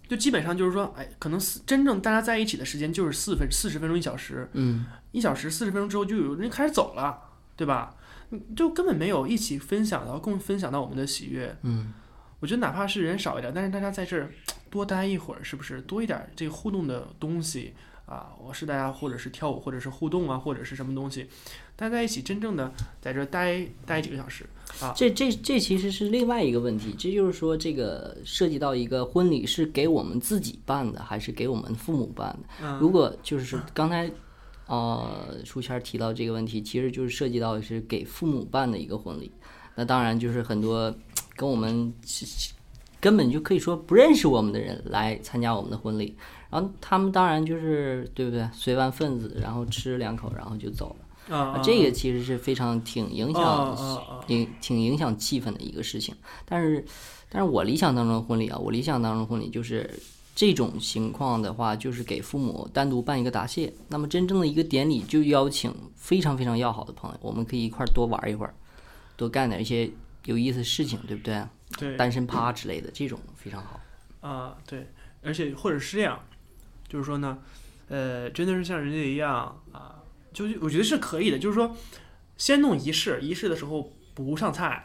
[0.07, 7.19] 就基本上就是说，哎，可能四真正大家在一起的时间就是四分四十分钟一小时，嗯，一小时四十分钟之后就有人开始走了，
[7.55, 7.95] 对吧？
[8.55, 11.57] 就根本没有一起分享到共分享到我们的喜悦。
[11.63, 11.91] 嗯，
[12.39, 14.30] 我觉得哪怕是人少一点，但是大家在这儿
[14.69, 17.73] 多待一会儿，是不是多一点这个互动的东西
[18.05, 18.30] 啊？
[18.39, 21.28] 我是大家或者是跳舞，或者是互动啊，或者是什么东西，
[21.76, 22.71] 大家在一起真正的
[23.01, 24.45] 在这儿待待几个小时
[24.82, 24.93] 啊。
[24.95, 32.47] 这这这其实是另外一个问题，这就是说这个涉及到一个婚礼是给我们自己办的，还是给我们父母办的？
[32.63, 34.11] 嗯如果就是刚才。
[34.67, 39.32] 呃，书签儿提到这个问题，其实就是涉及到是给父母办的一个婚礼。
[39.76, 40.91] 那当然就是很多
[41.36, 41.93] 跟我们
[42.99, 46.17] 根本就可以说不认识我们的人来参加我们的婚礼，
[46.49, 48.49] 然后他们当然就是对不对？
[48.51, 51.05] 随完份子，然后吃两口，然后就走了。
[51.30, 53.78] 啊啊，这个其实是非常挺影响、
[54.28, 56.15] 影挺影响气氛的一个事情。
[56.45, 56.86] 但是，
[57.30, 59.89] 但是我理想当中的婚礼啊，我理想当中的婚礼就是
[60.36, 63.73] 这种情况的话，就是给父母单独办一个答谢。
[63.88, 68.53] 那么真正的一个典礼，就邀请非常非常要好的朋友，我们可以一块儿多玩一会儿，
[69.17, 69.89] 多干点一些
[70.26, 71.43] 有意思的事情，对不对？
[71.78, 73.82] 对单身趴之类的，这种非常好。
[74.21, 74.88] 啊，对，
[75.23, 76.19] 而且或者是这样，
[76.88, 77.39] 就是说呢，
[77.89, 79.95] 呃，真的是像人家一样啊，
[80.36, 81.76] 就是我觉得是可以的，就是说，
[82.36, 84.84] 先弄仪式，仪式的时候不上菜，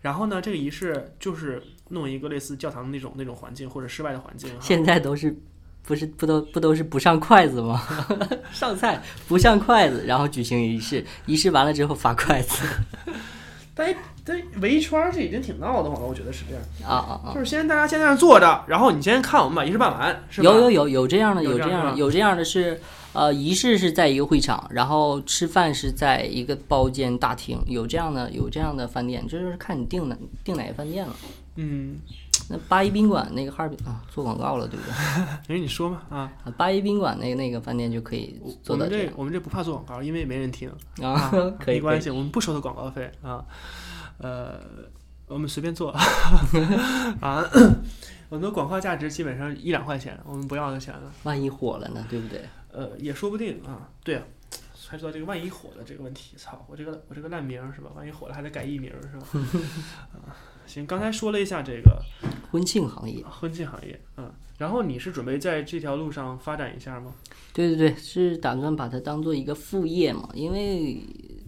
[0.00, 5.36] 然后呢，这个仪式就是弄一个类似教堂那种那种环境或者室外的环境，现在都是
[5.84, 7.82] 不是不都不都是不上筷子吗？
[8.54, 12.64] 上菜不上筷子，然后举行仪式，仪式完了之后发筷子。
[13.74, 13.92] 但
[14.22, 17.34] 但围一圈儿这已经挺闹的慌了，我觉得是这样，啊啊啊！
[17.34, 20.50] 就是先大家先在那儿坐着，然后你先看我们把仪式办完，是吧？
[20.50, 22.78] 有有有有这样的，有有这样的，有这样的是，
[23.12, 31.14] 呃，仪式是在一个会场，然后吃饭是在一个包间大厅，有这样的有这样的饭店，这就是看你订哪订哪个饭店了。
[31.56, 31.98] 嗯，
[32.48, 34.94] 那八一宾馆那个哈尔滨啊，做广告了，对不对？
[35.54, 40.70] 哎，你说嘛啊，啊八一宾馆那个那个饭店就可以我做到这样们这我们这不怕做广告，因为没人听。
[41.02, 41.28] 啊，
[41.60, 43.44] 可以可以没关系，我们不收他广告费啊，
[44.16, 44.58] 呃，
[45.26, 45.90] 我们随便做
[47.20, 47.44] 啊，
[48.30, 52.40] 我们的广告价值基本上一两块钱，我们不要那钱了，万一火了呢，对不对？
[52.72, 53.88] 呃，也说不定啊。
[54.02, 54.24] 对啊，
[54.88, 57.90] 还说到这个万一火了这个问题，操，我这个我这个烂名儿是吧？
[57.94, 59.26] 万一火了还得改艺名儿是吧？
[60.14, 62.02] 啊，行，刚才说了一下这个
[62.50, 67.14] 婚庆行业，婚庆行业，嗯，然后你是准备在这条路上发展一下吗？
[67.54, 71.00] 对对对，是打算把它当做一个副业嘛，因为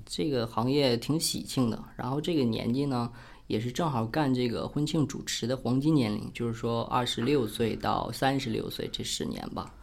[0.04, 3.10] 这个行业挺喜庆的，然后这个年纪呢，
[3.46, 9.74] 也是正好干这个婚庆主持的黄金年龄，就是说二十六岁到三十六岁这十年吧。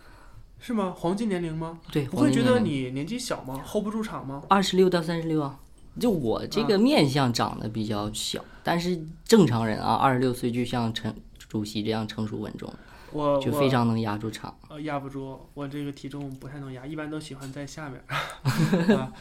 [0.62, 0.94] 是吗？
[0.96, 1.80] 黄金年龄吗？
[1.92, 4.44] 对，不会觉得你年纪小吗？hold 不住场吗？
[4.48, 5.60] 二十六到三十六啊。
[6.00, 11.14] 就我这个面相长得比较小，但是正常人啊，二十六岁就像陈
[11.50, 12.74] 主席这样成熟稳重，
[13.12, 14.56] 就我就非常能压住场。
[14.70, 18.02] 呃，压不住，我这个体重不太能压，一般都喜欢在下面。
[18.98, 19.12] 啊，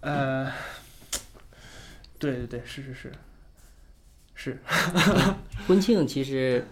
[0.00, 0.50] 呃，
[2.18, 3.12] 对对对，是是是，
[4.34, 4.58] 是，
[5.68, 6.66] 婚庆其实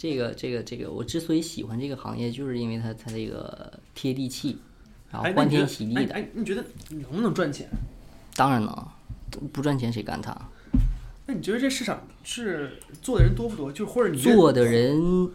[0.00, 4.56] 这个这个这个，我之所以喜欢这个行业，就是因为它它这个贴地气，
[5.10, 6.24] 然后欢天喜地的。
[6.32, 7.68] 你觉得能不能赚钱？
[8.34, 8.74] 当然能，
[9.52, 10.34] 不赚钱谁干它？
[11.26, 13.70] 那你觉得这市场是做的人多不多？
[13.70, 15.30] 就或者你做的人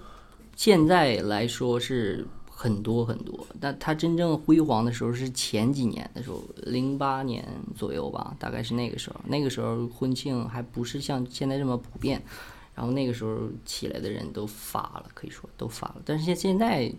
[0.55, 9.22] 现在来说是很多很多，但它真正辉煌的时候是前几年的时候，零八年左右吧，大概是那个时候。
[9.28, 12.20] 那个时候婚庆还不是像现在这么普遍，
[12.76, 16.01] 然后那个时候起来的人都发了，可以说都发了。
[16.03, 16.91] 但是现现在，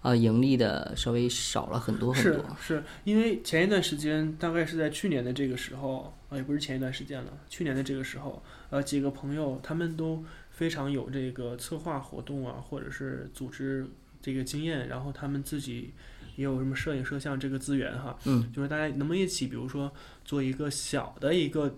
[0.00, 2.56] 呃，盈利的稍微少了很多很是多。
[2.60, 8.40] 是因为前一段时间，大概是在去年的这个时候，啊，也不是前一段时间了，去年的这个时候，
[8.70, 13.86] 呃，几个朋友他们都非常有这个策划活动啊，或者是组织
[14.20, 15.92] 这个经验，然后他们自己
[16.36, 19.92] 也有什么摄影摄像这个资源哈，嗯，就是大家能不能一起，比如说
[20.24, 21.76] 做一个小的一个。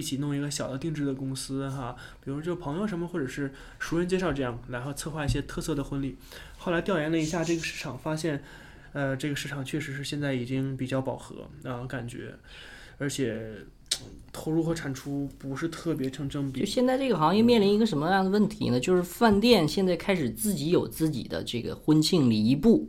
[0.00, 1.94] 一起弄一个小的定制的公司哈，
[2.24, 6.16] 比如就朋友什么，或者是熟人介绍这样，然后策划一些特色的婚礼。
[6.56, 8.42] 后来调研了一下这个市场，发现
[8.94, 12.34] 呃，这个市场确实是现在已经比较饱和啊、感觉，
[12.98, 13.38] 而且
[14.32, 16.60] 投入和产出不是特别成正比。
[16.60, 18.80] 就现在这个行业面临一个什么样的问题呢？
[18.80, 22.88] 就是饭店现在开始自己有自己的这个婚庆礼仪部，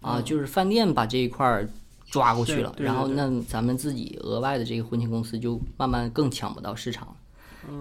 [0.00, 1.68] 啊，嗯就是饭店把这一块儿
[2.10, 7.16] 抓过去了，然后那咱们自己额外的这个婚庆公司就慢慢更抢不到市场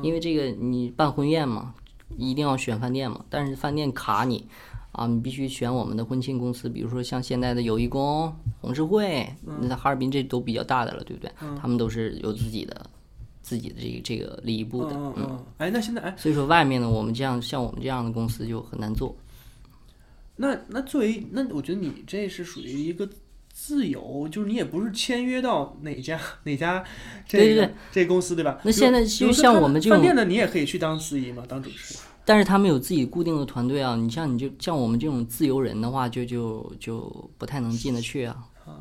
[0.01, 1.73] 因为这个你办婚宴嘛，
[2.17, 4.47] 一定要选饭店嘛，但是饭店卡你。
[4.91, 11.32] 啊，你必须选我们的婚庆公司，比如说像现在的友谊宫、红十会，那哈尔滨这都比较大的了，对不对？
[11.61, 12.89] 他们都是有自己的、
[13.43, 19.15] 自己的这个这个礼仪部的，嗯，哎，那现在哎，所以说外面呢，我们这样像我们这样的公司就很难做。
[20.36, 23.07] 那那作为那我觉得你这是属于一个
[23.62, 26.84] 自由，就是你也不是签约到哪家哪家
[27.28, 28.57] 这个对对对这公司对吧？
[28.64, 31.95] 那现在就像我们这种饭店的，你也可以去当司仪嘛，当主持。
[32.26, 38.72] 但是他们有自己固定的团队啊，你像你就像我们这种自由人的话，就就就不太能进得去啊啊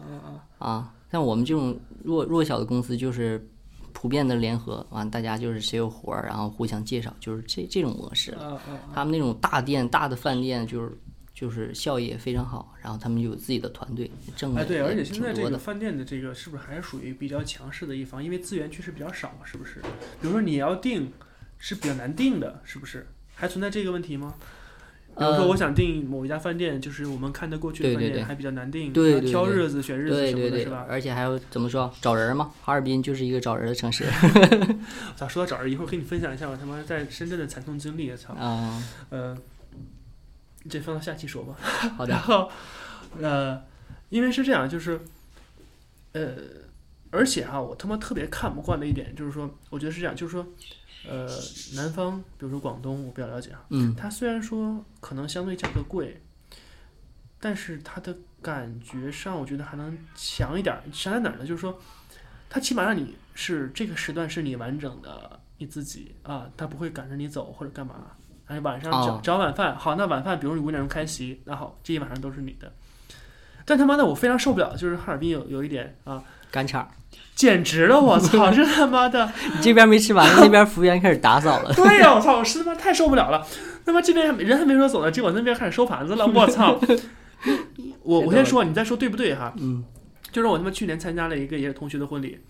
[0.59, 0.95] 啊啊！
[1.11, 3.47] 像我们这种弱弱小的公司，就是
[3.93, 8.47] 普遍的联合，完大家就是谁有活儿，然后互相介绍，就是这这种模式啊。
[8.47, 8.81] 啊啊！
[8.95, 10.97] 他们那种大店、大的饭店，就是
[11.39, 15.57] 就是效益也非常好，然后他们就有自己的团队，挣哎，对，而且现在这个。
[15.57, 18.25] 饭店的这个是不是还是属于比较强势的一方？
[18.25, 19.81] 因为资源确实比较少，是不是？
[20.21, 21.13] 比如说你要订，
[21.59, 23.07] 是比较难订的，是不是？
[23.37, 24.35] 还存在这个问题吗？
[25.17, 30.87] 比如说，呃我想订某一家饭店，就是我们看得过去的饭店，还比较难订，对对挑日子、选日子对对对什么的，是吧？
[30.89, 32.53] 而且还有怎么说找人嘛？
[32.63, 34.05] 哈尔滨就是一个找人的城市
[35.15, 35.71] 咋说到找人？
[35.71, 38.35] 一会儿跟你分享一下我他妈在深圳的惨痛经历，操！
[38.35, 38.83] 啊。
[39.11, 39.37] 呃，
[40.69, 41.55] 这放到下期说吧。
[41.97, 42.51] 好的，然后，
[43.21, 43.63] 呃，
[44.09, 45.01] 因为是这样，就是，
[46.13, 46.37] 呃，
[47.11, 50.47] 而且哈，我他妈特别看不惯的一点就是说，我觉得是这样，就是说，
[51.09, 51.27] 呃，
[51.75, 56.21] 南方，比如说广东，我比较了解啊，嗯，它虽然说可能相对价格贵，
[57.41, 60.83] 但是它的感觉上，我觉得还能强一点儿。
[60.93, 61.47] 强在哪儿呢？
[61.47, 61.81] 就是说，
[62.51, 68.13] 它起码让你是这个时段是你完整的你自己啊，它不会赶着你走或者干嘛。
[68.49, 72.73] 哎，晚上哦找找晚饭，好，那晚饭，比如你五点钟开席，那好，这一晚上都是你的。
[73.65, 76.91] 但他妈的，我非常受不了，就是哈尔滨有有一点啊，赶场，
[77.35, 81.73] 简直了，我操， 这他妈的，你这边没吃完，那边服务员开始打扫了。
[81.75, 83.47] 对呀、我操，我实他妈太受不了了。
[83.85, 86.79] 他妈这边人还没说走呢，结果那边开始收盘子了，我操！
[88.03, 89.53] 我我先说，你再说对不对哈？
[89.59, 89.85] 嗯，
[90.33, 92.41] 就是我他妈去年参加了一个也是同学的婚礼，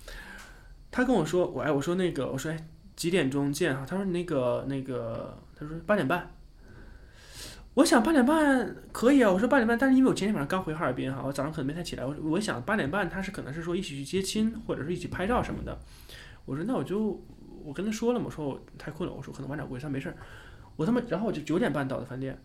[0.90, 2.56] 他跟我说，我哎，我说那个，我说哎
[2.96, 3.84] 几点钟见哈？
[3.88, 6.30] 他说那个那个，他说八点半。
[7.74, 15.78] 我想八点半可以啊，我说八点半，但是因为我前天晚上刚回哈尔滨哈，我早上可能没太起来，我我想八点半他是可能是说一起去接亲，或者是一起拍照什么的。
[16.44, 17.22] 我说那我就
[17.64, 20.16] 我跟他说了嘛，我说我太困了，我说可能晚点过去，他说没事儿。
[20.74, 22.36] 我他妈，然后我就九点半到的饭店，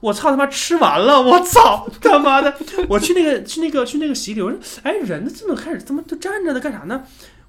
[0.00, 2.52] 我操他妈吃完了，我操他妈的！
[2.88, 6.58] 我去那个去那个去那个洗礼，我说哎人怎么开始怎么都站着呢？
[6.58, 7.04] 干啥呢？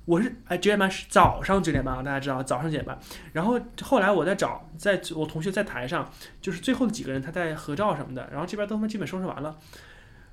[0.06, 2.98] 我是哎九点半是早上九点半啊，大家知道早上九点半。
[3.34, 9.58] 然后后来我在找，在我同学在台上，就是最后的几个人他在合照什么的，然后这边都他妈基本收拾完了，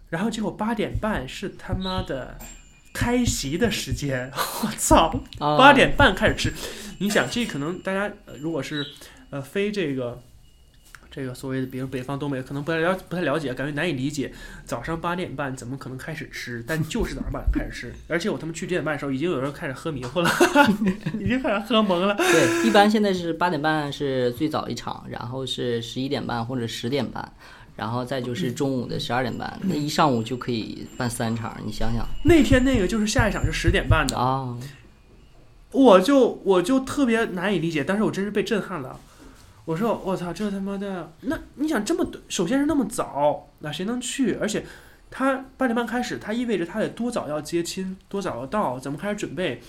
[0.09, 2.39] 然后结果八点半是他妈的
[2.95, 4.31] 开席的时间，
[4.65, 5.15] 我操！
[5.39, 6.53] 啊八点半开始吃，
[6.99, 8.85] 你想这可能大家呃如果是
[9.31, 10.21] 呃非这个
[11.19, 14.33] 这个所谓的比如北方东北可能不太了不太了解，感觉难以理解，
[14.65, 16.63] 早上八点半怎么可能开始吃？
[16.65, 20.31] 但就是早上八点开始吃，而且我他妈去九点半的时候，已经有人开始喝迷糊了，
[21.19, 22.15] 已经开始喝懵了。
[22.15, 27.33] 对，一般现在是八点半是最早一场，然后是十一点半或者十点半，
[27.75, 34.57] 然后再就是中午的十二点半，那一上午就可以办三场，你想想那天那个就是下一场是十点半的，啊，
[35.73, 39.01] 我就我就特别难以理解，但是我真是被震撼了。
[39.69, 44.33] 我说我操，这他妈的，那你想这么短首先是那么早，那谁能去？
[44.41, 44.65] 而且
[45.11, 49.61] 他八点半开始，他意味着他得多早要接亲，多早要到，怎么开始准备？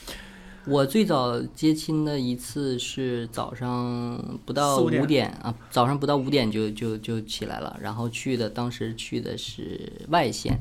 [0.66, 10.58] 我最早接亲的一次是早上不到五点五点啊，早上不到五点就就就起来了，然后去的当时去的是外县，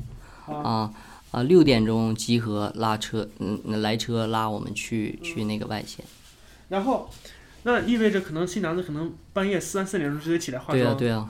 [0.47, 0.91] 啊
[1.31, 6.03] 啊六点钟集合拉车，嗯来车拉我们去去那个外县。
[6.67, 7.09] 然后
[7.63, 10.77] 那意味着可能新娘子可能半夜三四点钟就得起来化妆。
[10.77, 11.29] 对啊对啊，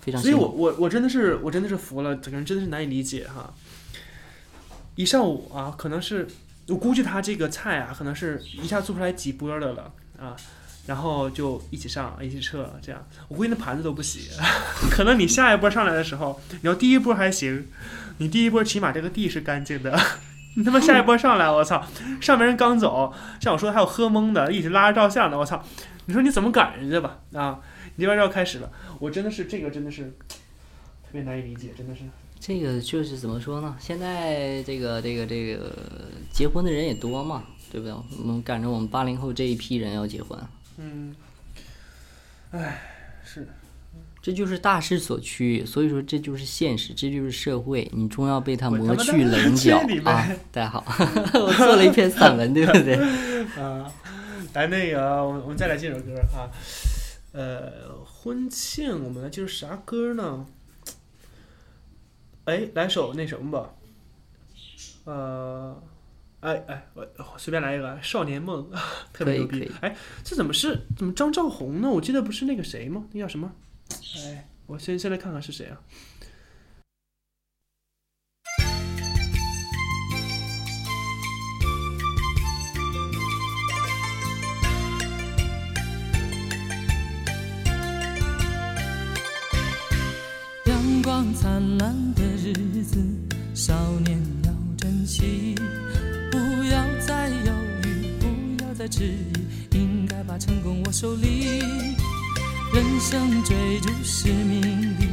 [0.00, 0.20] 非常。
[0.20, 3.52] 所以我我我真的是我真的是服了，整个人真的是难以理解哈。
[4.96, 6.26] 一上午啊，可能是
[6.66, 10.34] 我估计他这个菜啊，可能是一下做出来几波的了啊，
[10.86, 13.06] 然后就一起上一起撤这样。
[13.28, 14.28] 我估计那盘子都不洗，
[14.90, 17.68] 可能你下一波上来的时候，你要第一波还行，
[18.18, 19.96] 你第一波起码这个地是干净的。
[20.58, 21.80] 你 他妈下一波上来，我操！
[22.20, 25.62] 上面人刚走，像我说还有喝懵的，一直拉着照相的，我操！
[26.06, 27.20] 你说你怎么赶人家吧？
[27.32, 27.60] 啊，
[27.94, 30.02] 你这边要开始了，我真的是这个真的是
[31.04, 32.02] 特别难以理解，真的是。
[32.40, 33.76] 这个就是怎么说呢？
[33.78, 35.72] 现在这个这个这个
[36.32, 37.94] 结婚的人也多嘛，对不对？
[38.18, 40.36] 我们赶着我们八零后这一批人要结婚，
[40.78, 41.14] 嗯，
[42.50, 42.87] 唉，是，
[44.28, 45.64] 这就是大势所趋。
[45.64, 50.28] 所以说这就是现实，这就是社会，你终要被它磨去棱角啊！
[50.52, 50.84] 大家好，
[51.32, 52.96] 我做了一篇散文，对不对？
[53.58, 53.90] 啊，
[54.52, 56.44] 来那个，我们我们再来这首歌啊，
[57.32, 57.72] 呃，
[58.04, 60.44] 婚庆，我们来就是啥歌呢？
[62.44, 63.70] 哎，来首那什么吧，
[65.04, 65.82] 呃，
[66.40, 68.68] 哎哎，我我随便来一个《少年梦
[69.10, 69.72] 》，特别牛逼。
[69.80, 71.88] 哎，这怎么是怎么张兆宏呢？
[71.88, 73.06] 我记得不是那个谁吗？
[73.12, 73.50] 那叫什么？
[74.16, 75.80] 哎，我先先来看看是谁啊？
[90.66, 93.02] 阳光灿烂的日子，
[93.54, 95.54] 少年要珍惜，
[96.30, 97.52] 不要再犹
[97.84, 101.62] 豫，不要再迟疑，应该把成功握手里。
[102.78, 104.62] 人生追逐是命
[105.00, 105.08] 里，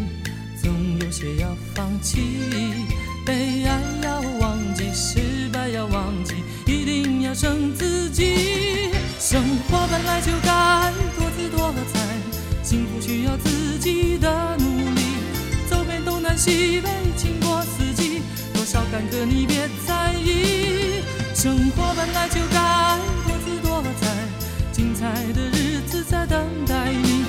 [0.61, 2.21] 总有些要放弃，
[3.25, 6.35] 被爱要忘记，失败要忘记，
[6.67, 8.91] 一定要胜自己。
[9.19, 11.99] 生活本来就该多姿多彩，
[12.61, 15.01] 幸福需要自己的努力。
[15.67, 16.87] 走遍东南西北，
[17.17, 18.21] 经过四季，
[18.53, 21.01] 多少坎坷你别在意。
[21.33, 24.07] 生活本来就该多姿多彩，
[24.71, 27.25] 精彩的日子在等待你。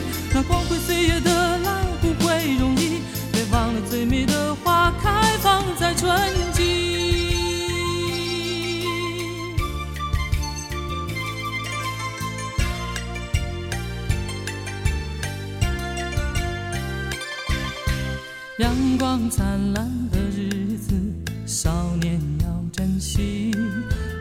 [0.49, 3.01] 光辉岁月的来不会容易，
[3.33, 6.13] 别忘了最美的花开放在春
[6.53, 6.95] 季。
[18.59, 19.45] 阳光灿
[19.75, 20.95] 烂的日子，
[21.45, 23.53] 少年要珍惜，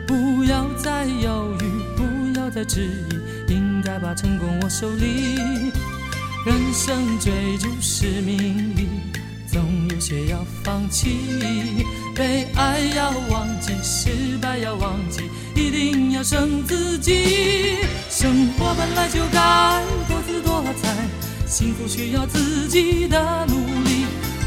[0.06, 1.64] 不要再犹豫，
[1.96, 2.82] 不要再迟
[3.48, 5.72] 疑，应该把成功握手里。
[6.46, 8.86] 人生追逐是命里，
[9.48, 11.18] 总有些要放弃，
[12.14, 15.22] 被爱要忘记，失败要忘记，
[15.56, 17.78] 一定要胜自己。
[18.08, 20.94] 生活本来就该多姿多彩，
[21.48, 24.06] 幸福需要自己的努力。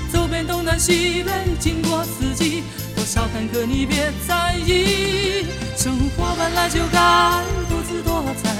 [0.09, 2.63] 走遍东南西北，经过四季，
[2.95, 5.47] 多少坎坷你别在意。
[5.75, 8.55] 生活本来就该多姿多彩，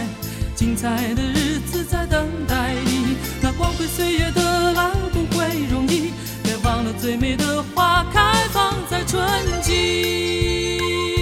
[0.56, 2.89] 精彩的日子在等待你。
[3.60, 9.22] 光辉岁月的来不会容易，别忘了最美的花开放在春
[9.62, 11.19] 季。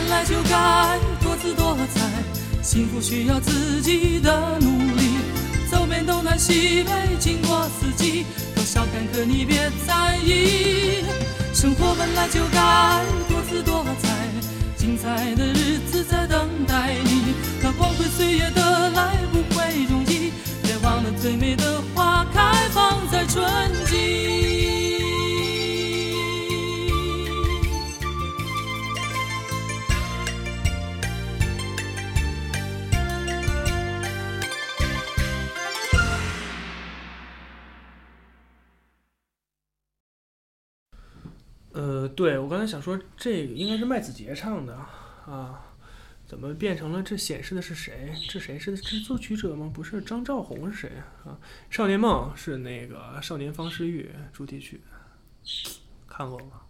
[0.00, 5.18] 本来就该多姿多彩，幸福需要自己的努力。
[5.68, 8.24] 走遍东南西北，经过四季，
[8.54, 11.02] 多少坎坷你别在意。
[11.52, 14.08] 生活本来就该多姿多彩，
[14.76, 17.34] 精彩的日子在等待你。
[17.60, 20.30] 那光辉岁月的来不会容易，
[20.62, 23.44] 别忘了最美的花开放在春
[23.86, 24.47] 季。
[42.08, 44.74] 呃，对我刚才想说，这个应该是麦子杰唱的
[45.26, 45.60] 啊，
[46.26, 48.12] 怎么变成了这显示的是谁？
[48.28, 49.70] 这谁是是作曲者吗？
[49.72, 50.92] 不是，张兆宏是谁
[51.24, 51.38] 啊？
[51.74, 54.80] 《少年梦》是那个《少年方世玉》主题曲，
[56.06, 56.62] 看过吗？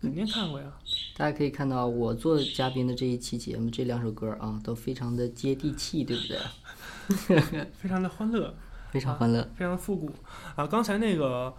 [0.00, 0.70] 肯定看过呀。
[1.16, 7.66] 大家可以看到，我做嘉宾的这一期节目，这两首歌啊，都非常的接地气，对不对？
[7.78, 8.54] 非常的欢乐，
[8.90, 9.48] 非常欢乐。
[9.56, 10.12] 非常复古
[10.56, 10.66] 啊！
[10.66, 11.54] 刚才那个，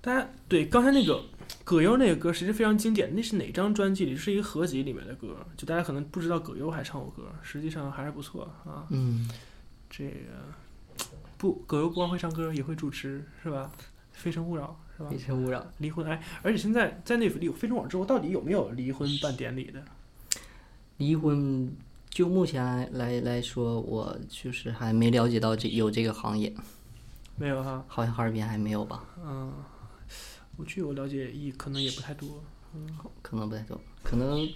[0.00, 1.22] 大家对刚才那个
[1.64, 3.14] 葛优那个歌，其实非常经典。
[3.14, 4.16] 那是哪张专辑里？
[4.16, 8.86] 是一个合集里面的歌，就大家可能不知道葛优还唱过歌，实际上还是不错啊。
[8.90, 9.28] 嗯，
[9.88, 11.04] 这个
[11.38, 13.70] 不，葛优不光会唱歌，也会主持，是吧？
[14.12, 15.16] 《非诚勿扰》是吧非？
[15.16, 15.66] 诚勿扰。
[15.78, 19.82] 离婚哎，而且现在在那离《非诚勿扰》之后，到底有没有离婚办典礼的？
[20.98, 21.72] 离婚，
[22.10, 26.54] 就目前来来来说，我就是还没了解到这有这个行业，
[27.36, 27.82] 没有哈。
[27.88, 29.02] 好像哈尔滨还没有吧？
[29.24, 29.50] 嗯，
[30.56, 32.42] 我据我了解，也可能也不太多。
[32.72, 32.88] 嗯
[33.20, 34.48] 可能不太多，可能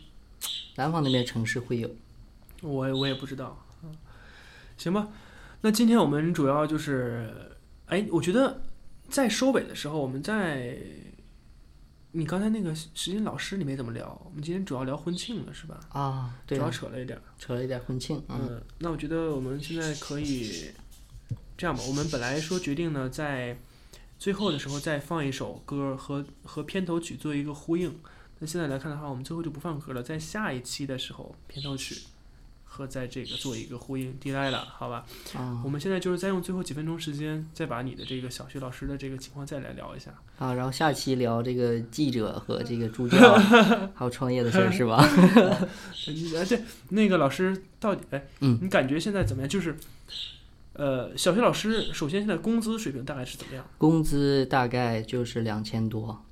[0.77, 1.91] 南方那边城市会有。
[2.63, 3.93] 我我也不知道，嗯，
[4.77, 5.09] 行吧。
[5.63, 8.63] 那今天我们主要就是，哎，我觉得
[9.09, 10.79] 在收尾的时候，我们在
[12.13, 15.81] 你刚才那个时间老师你没怎么聊，我们今天主要聊婚庆了，是吧？
[15.89, 17.21] 啊，对主要啊，扯了一点。
[17.37, 20.71] 扯了一点婚庆，嗯，嗯，那我觉得我们现在可以
[21.57, 23.59] 这样吧，我们本来说决定呢，在
[24.19, 27.95] 最后的时候再放一首歌和和片头曲做一个呼应。
[28.39, 31.97] 那现在来看的话，我们最后就不放歌了，在下一期的时候，片头曲
[32.65, 35.07] 和在这个做一个呼应，d i 了，好吧？
[35.35, 40.13] 啊我们现在就是再用最后几分钟时间，再把你的这个小学老师的这个情况再来聊一下。
[40.39, 43.35] 啊，然后下期聊这个记者和这个助教
[43.95, 45.01] 还有创业的事儿是吧？
[46.09, 49.49] 你哎，对，那个老师到底哎，嗯你感觉现在怎么样？
[49.49, 49.77] 就是，
[50.75, 53.65] 呃，小学老师首先现在工资水平大概是怎么样？
[53.79, 56.25] 工资大概就是两千多，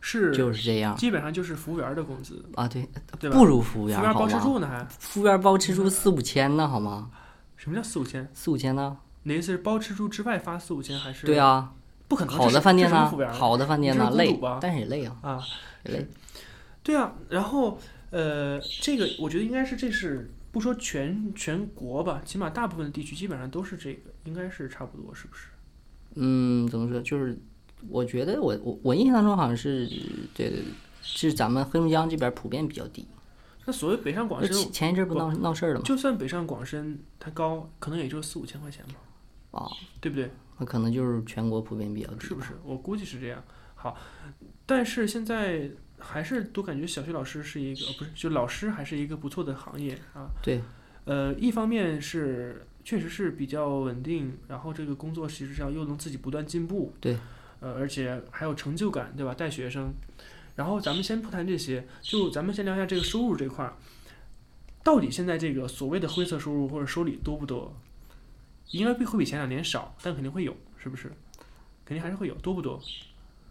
[0.00, 2.86] 是就是这样基本上就是服务员的工资，啊，对，
[3.18, 3.36] 对吧？
[3.38, 4.40] 不如服务员服务员包吃？
[4.40, 4.86] 住呢还？
[4.98, 7.10] 服务员包吃住四五千呢，好吗？
[7.56, 8.28] 什么叫四五千？
[8.34, 8.98] 四五千呢？
[9.22, 11.26] 哪意思是包吃住之外发四五千还是？
[11.26, 11.72] 对，啊，
[12.06, 12.34] 不可能。
[12.34, 13.10] 好的饭店呢？
[13.32, 15.40] 好的饭店呢累但是也累啊，啊，
[15.84, 16.06] 也累。
[16.82, 17.14] 对啊。
[17.30, 17.78] 然后
[18.10, 25.48] 呃，这个我觉得应该是这是不说全全国吧，起码大部分的地区基本上都是这个，应该是差不多，是不是？
[26.14, 26.98] 嗯，怎么说？
[27.02, 27.38] 就是
[27.90, 29.86] 我觉得我我我印象当中好像是
[30.32, 30.64] 对对对，
[31.02, 33.06] 是咱们黑龙江这边普遍比较低。
[33.66, 35.82] 那所谓北上广深前前一阵儿不不闹闹事儿了吗？
[35.84, 39.68] 就算北上广深它高，可能也就四五千块钱吧，啊，
[40.00, 40.30] 对不对？
[40.56, 42.20] 那可能就是全国普遍比较低。
[42.20, 42.54] 是不是？？
[42.64, 43.44] 我估计是这样。
[43.74, 43.94] 好，
[44.64, 50.30] 但是现在还是都感觉小学老师是一个，呃不是，就老师还是一个不错的行业啊。
[50.42, 50.60] 对，
[51.04, 56.92] 呃，一方面是确实是比较稳定，然后这个工作实际上又能自己不断进步。
[57.00, 57.16] 对。
[57.60, 59.32] 呃，而且还有成就感，对吧？
[59.32, 59.94] 带学生。
[60.56, 63.74] 然后咱们先不谈这些，就咱们先聊一下这个收入这块儿。
[64.84, 67.74] 到底现在这个所谓的灰色收入或者收礼多不多？
[68.72, 71.10] 应该会会比前两年少，但肯定会有，是不是？
[71.84, 72.78] 肯定还是会有，多不多？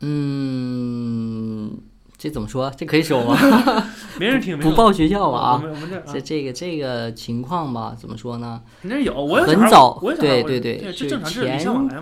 [0.01, 1.81] 嗯，
[2.17, 2.71] 这怎么说？
[2.77, 3.35] 这可以说吗？
[4.19, 5.57] 没人听，不报学校吧我啊？
[5.57, 8.61] 们我们这啊这这个这这个情况吧，怎么说呢？
[8.81, 11.19] 肯定有，我很早，对对对，就。
[11.23, 11.59] 前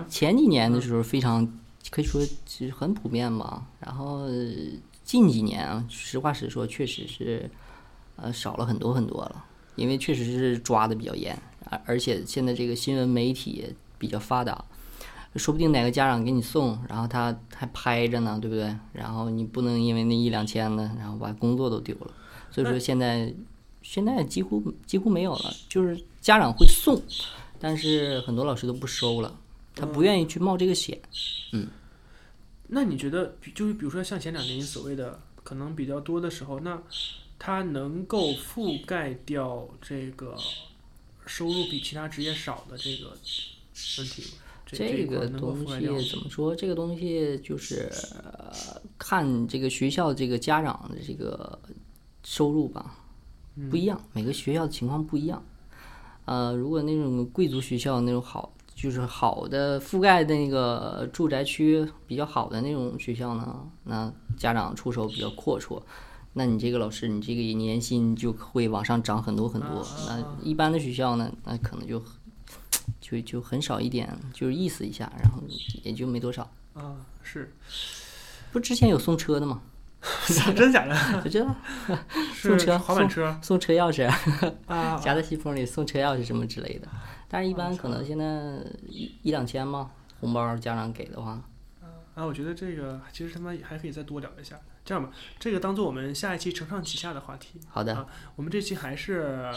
[0.08, 1.46] 前几年的时候非常
[1.90, 3.62] 可以说其实很普遍吧。
[3.80, 4.26] 然后
[5.02, 7.50] 近几年啊，实话实说，确实是
[8.16, 9.44] 呃少了很多很多了。
[9.76, 11.36] 因为确实是抓的比较严，
[11.68, 14.64] 而而且现在这个新闻媒体比较发达，
[15.36, 18.76] 说不定哪个家长给你送，然后他还拍着呢，对不对？
[18.92, 22.10] 然后你不能因为那一两千的，然后把工作都丢了。
[22.50, 23.34] 所以说现在
[23.82, 27.02] 现在几乎几乎没有了，就是家长会送，
[27.58, 29.36] 但是很多老师都不收了，
[29.74, 31.00] 他不愿意去冒这个险。
[31.52, 31.68] 嗯
[32.68, 36.82] 那你觉得，就是比如说像前两年所谓的可能比较多的时候，那
[37.38, 40.34] 它能够覆盖掉这个
[41.26, 44.28] 收入比其他职业少的这个问题吗？
[44.74, 46.54] 这个东西怎么说？
[46.54, 47.90] 这个东西就是、
[48.22, 48.52] 呃、
[48.98, 51.58] 看这个学校这个家长的这个
[52.22, 52.96] 收入吧，
[53.56, 55.42] 嗯不一样，每个学校的情况不一样。
[56.24, 65.82] 呃，如果那种贵族学校那种好，就是好的覆盖的那个住宅区比较好的那种学校呢，那家长出手比较阔绰，
[66.32, 69.86] 那你这个老师你这个年薪就会往上涨很多很多。
[70.08, 72.02] 那一般的学校呢，那可能就
[73.00, 75.42] 就就很少一点，就是意思一下，然后
[75.82, 76.50] 也就没多少。
[76.74, 77.52] 啊，是
[78.52, 79.62] 不之前有送车的吗？
[80.54, 80.94] 真假的？
[81.24, 81.56] 我知道
[82.34, 84.06] 送车滑板车送车钥匙，
[84.66, 86.88] 啊，夹在西风里送车钥匙什么之类的。
[87.28, 88.24] 但是一般可能现在
[88.86, 91.42] 一一两千嘛，红包家长给的话，
[92.14, 94.60] 啊，我觉得这个其实他妈还可以再多聊一下。
[94.84, 97.58] 这样吧，这个当做我们下一期承上启下的话题。
[97.68, 98.06] 好的啊，
[98.36, 99.50] 我们这期还是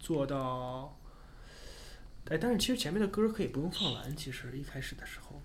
[0.00, 0.98] 做到，
[2.30, 5.42] 哎，但是其实前面的歌可以不用放完，其实一开始的时候，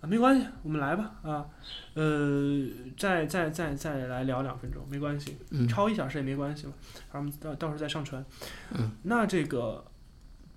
[0.00, 1.48] 啊，没关系，我们来吧，啊，
[1.94, 6.72] 呃，再再再再来聊两分钟，没关系，嗯超一小时也没关系嘛，
[7.12, 8.24] 然后我们到到时候再上传。
[8.70, 9.84] 嗯，那这个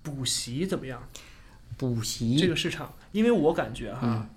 [0.02, 1.08] 补习怎么样？
[1.76, 4.28] 补习这个市场，因为我感觉哈，嗯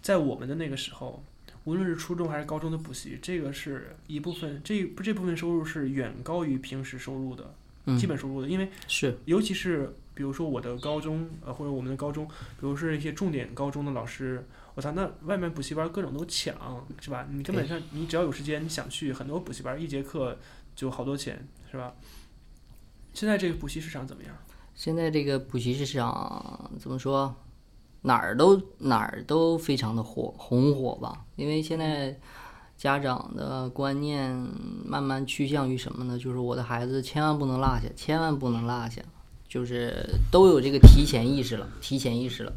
[0.00, 1.24] 在我们的那个时候，
[1.64, 7.54] 无论是初中还是高中的补习，这个是一部分，这这部分收入是远高于平时收入的、嗯
[7.98, 16.54] 基本收入的，因为是尤其是比如说我的高中，呃，或者我们的高中，比如是一些重点高中的老师，我操，那外面补习班各种都抢，
[17.00, 17.26] 是吧？
[17.30, 20.38] 你根本上你只要有时间，你想去很多补习班，一节课
[20.74, 21.94] 就好多钱，是吧？
[23.14, 24.34] 现在这个补习市场怎么样？
[24.74, 27.34] 现在这个补习市场怎么说？
[28.04, 32.18] 哪儿都哪儿都非常的火红火吧，因为现在
[32.76, 34.36] 家长的观念
[34.84, 36.18] 慢慢趋向于什么呢？
[36.18, 39.00] 就是我的孩子千万不能落下，千万不能落下，
[39.48, 42.52] 就是都有这个提前意识了，提前意识了。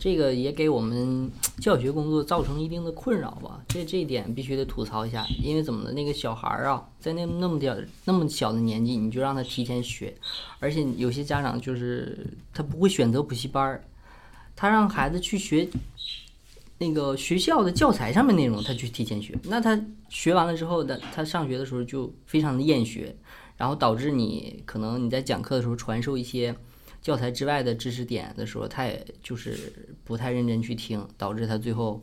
[0.00, 1.28] 这个也给我们
[1.60, 10.14] 教学工作造成一定的困扰吧，这这一点必须得吐槽一下，因为怎么的，那个小孩儿啊，在那那么点儿那么小的年纪，你就让他提前学，
[10.60, 13.82] 而且有些家长就是他不会选择补习班儿，
[14.54, 15.68] 他让孩子去学
[16.78, 19.36] 那个学校的教材上面内容，他去提前学。
[19.42, 23.14] 那他学完了之后的，他上学的时候就非常的厌学，
[23.56, 26.54] 然后导致你可能你在讲课的时候传授一些
[27.02, 29.56] 教材之外的知识点的时候，他也就是
[30.04, 32.00] 不太认真去听，导致他最后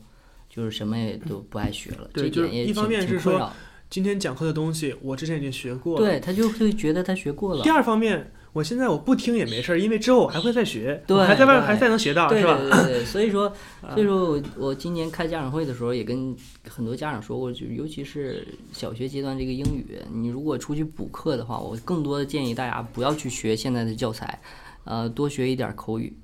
[0.49, 2.09] 就是什么也都不爱学了。
[2.13, 3.49] 对这点也就是一方面是说
[3.89, 6.05] 今天讲课的东西，我之前已经学过了。
[6.05, 7.69] 对他就会觉得他学过了第。
[7.69, 12.57] 二方面，我现在我不听也没事儿，因为之后我还会再学，对还在外面还再能学到，对是吧？
[12.57, 13.51] 对对对，所以说，
[13.93, 16.33] 所以说我我今年开家长会的时候也跟
[16.69, 24.39] 很多家长说过，就尤其是小学阶段这个英语，你如果出去补课的话，我更多的建议大家不要去学现在的教材，
[24.85, 26.15] 呃，多学一点口语，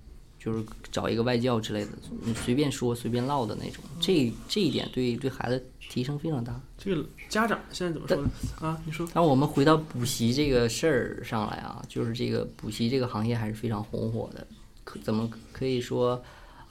[0.44, 1.92] 就是找一个外教之类的，
[2.24, 6.60] 你随便说随便唠的那种，这这一点对对孩子提升非常大。
[6.80, 8.30] 这个家长现在怎么说呢？
[8.60, 14.48] 啊，你说，但我们回到补习这个事儿上来啊，就是这个补习这个行业还是非常红火的。
[14.84, 16.20] 可怎么可以说，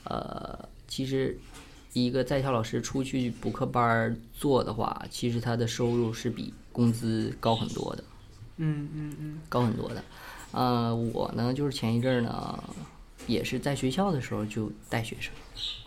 [0.03, 1.39] 呃，其实
[1.93, 8.03] 一个在校老师出去补课班儿做的话，其实他的收入是比工资高很多的，
[8.57, 10.03] 嗯嗯嗯，高很多的。
[10.51, 12.65] 呃，我呢就是前一阵儿呢，
[13.27, 15.33] 也是在学校的时候就带学生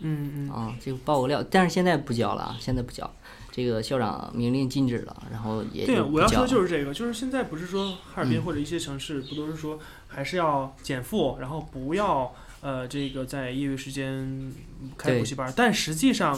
[0.00, 3.10] 嗯嗯，啊，就报个料，但是现在不教了啊，现在不教。
[3.50, 9.78] 这个校长明令禁止了，然后也对啊，我要说就是这个，就是现在不是说哈尔滨嗯或者一些城市不都是说
[10.08, 14.52] 还是要减负，然后不要呃这个在业余时间
[14.98, 16.36] 开补习班，但实际上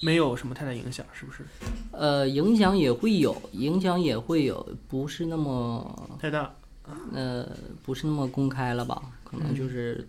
[0.00, 1.44] 没有什么太大影响，是不是？
[1.92, 6.52] 呃，影响也会有，影响也会有，不是那么太大，
[7.12, 7.48] 呃，
[7.82, 9.02] 不是那么公开了吧？
[9.24, 10.06] 可能嗯就是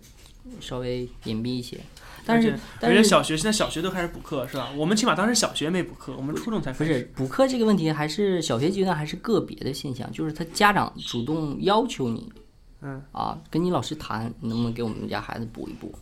[0.60, 1.78] 稍微隐蔽一些。
[2.26, 4.70] 但是但是小学现在小学都开始补课是吧？
[4.76, 6.98] 我们起码当时小学没补课，我们初中才不开始。
[7.00, 12.32] 是补课这个问题，还是小学阶段还是个别的现象，就是他家长主动要求你
[12.80, 15.94] 嗯啊，跟你老师谈，你能不能给我们家孩子补一补？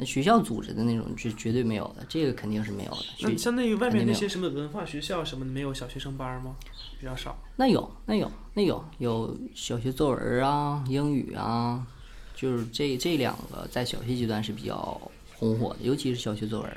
[0.00, 3.04] 那学校组织的那种是绝对没有的，这个肯定是没有的。
[3.20, 6.56] 那相当于外面那些什么文化学校什么的，没有小学生班吗？
[6.98, 7.38] 比较少。
[7.54, 11.86] 那有，那有，那有，有小学作文啊，英语啊，
[12.34, 14.98] 就是这这两个在小学阶段是比较
[15.34, 16.76] 红火的，尤其是小学作文，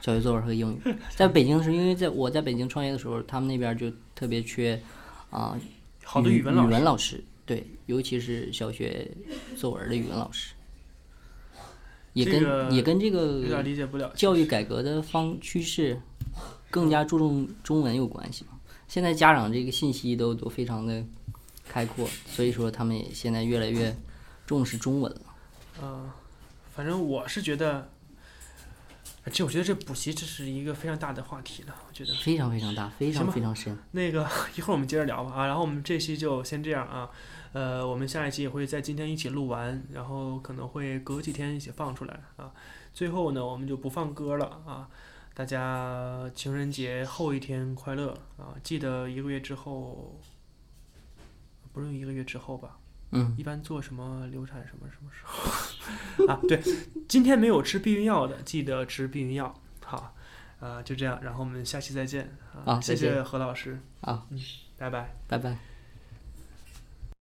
[0.00, 0.94] 小学作文和英语。
[1.14, 4.80] 在北京是因为在我在北京创业的时候，他们那边就特别缺
[5.30, 5.56] 啊、
[6.02, 6.68] 好的语文老师。
[6.68, 9.08] 语文老师，对，尤其是小学
[9.56, 10.54] 作文的语文老师，
[12.24, 14.12] 也跟、这个也跟这有点个理解不了。
[14.16, 16.00] 教育改革的方趋势
[16.70, 18.58] 更加注重中文有关系嘛。
[18.88, 21.04] 现在家长这个信息都都非常的
[21.68, 23.94] 开阔，所以说他们也现在越来越
[24.46, 25.20] 重视中文了。
[25.82, 26.10] 嗯，
[26.74, 27.88] 反正我是觉得，
[29.24, 31.74] 呃这我觉得这补习这是一个非常大的话题了。
[31.86, 33.76] 我觉得非常非常大，非常非常深。
[33.92, 35.46] 那个 一会儿我们接着聊吧啊。
[35.46, 37.08] 然后我们这期就先这样啊。
[37.52, 42.52] 呃，我们下一期也会在今天一起录完，然后可能会隔几天一起放出来啊。
[42.92, 44.88] 最后呢，我们就不放歌了啊。
[45.34, 48.56] 大家情人节后一天快乐啊！
[48.64, 50.20] 记得一个月之后，
[51.72, 52.76] 不用一个月之后吧？
[53.12, 56.40] 嗯，一般做什么流产什么什么时候 啊？
[56.48, 56.60] 对，
[57.08, 59.54] 今天没有吃避孕药的，记得吃避孕药。
[59.84, 60.12] 好，
[60.58, 62.80] 啊、就这样，然后我们下期再见啊！
[62.80, 64.26] 谢谢何老师，好，
[64.76, 65.14] 拜拜。
[65.28, 65.77] 拜拜。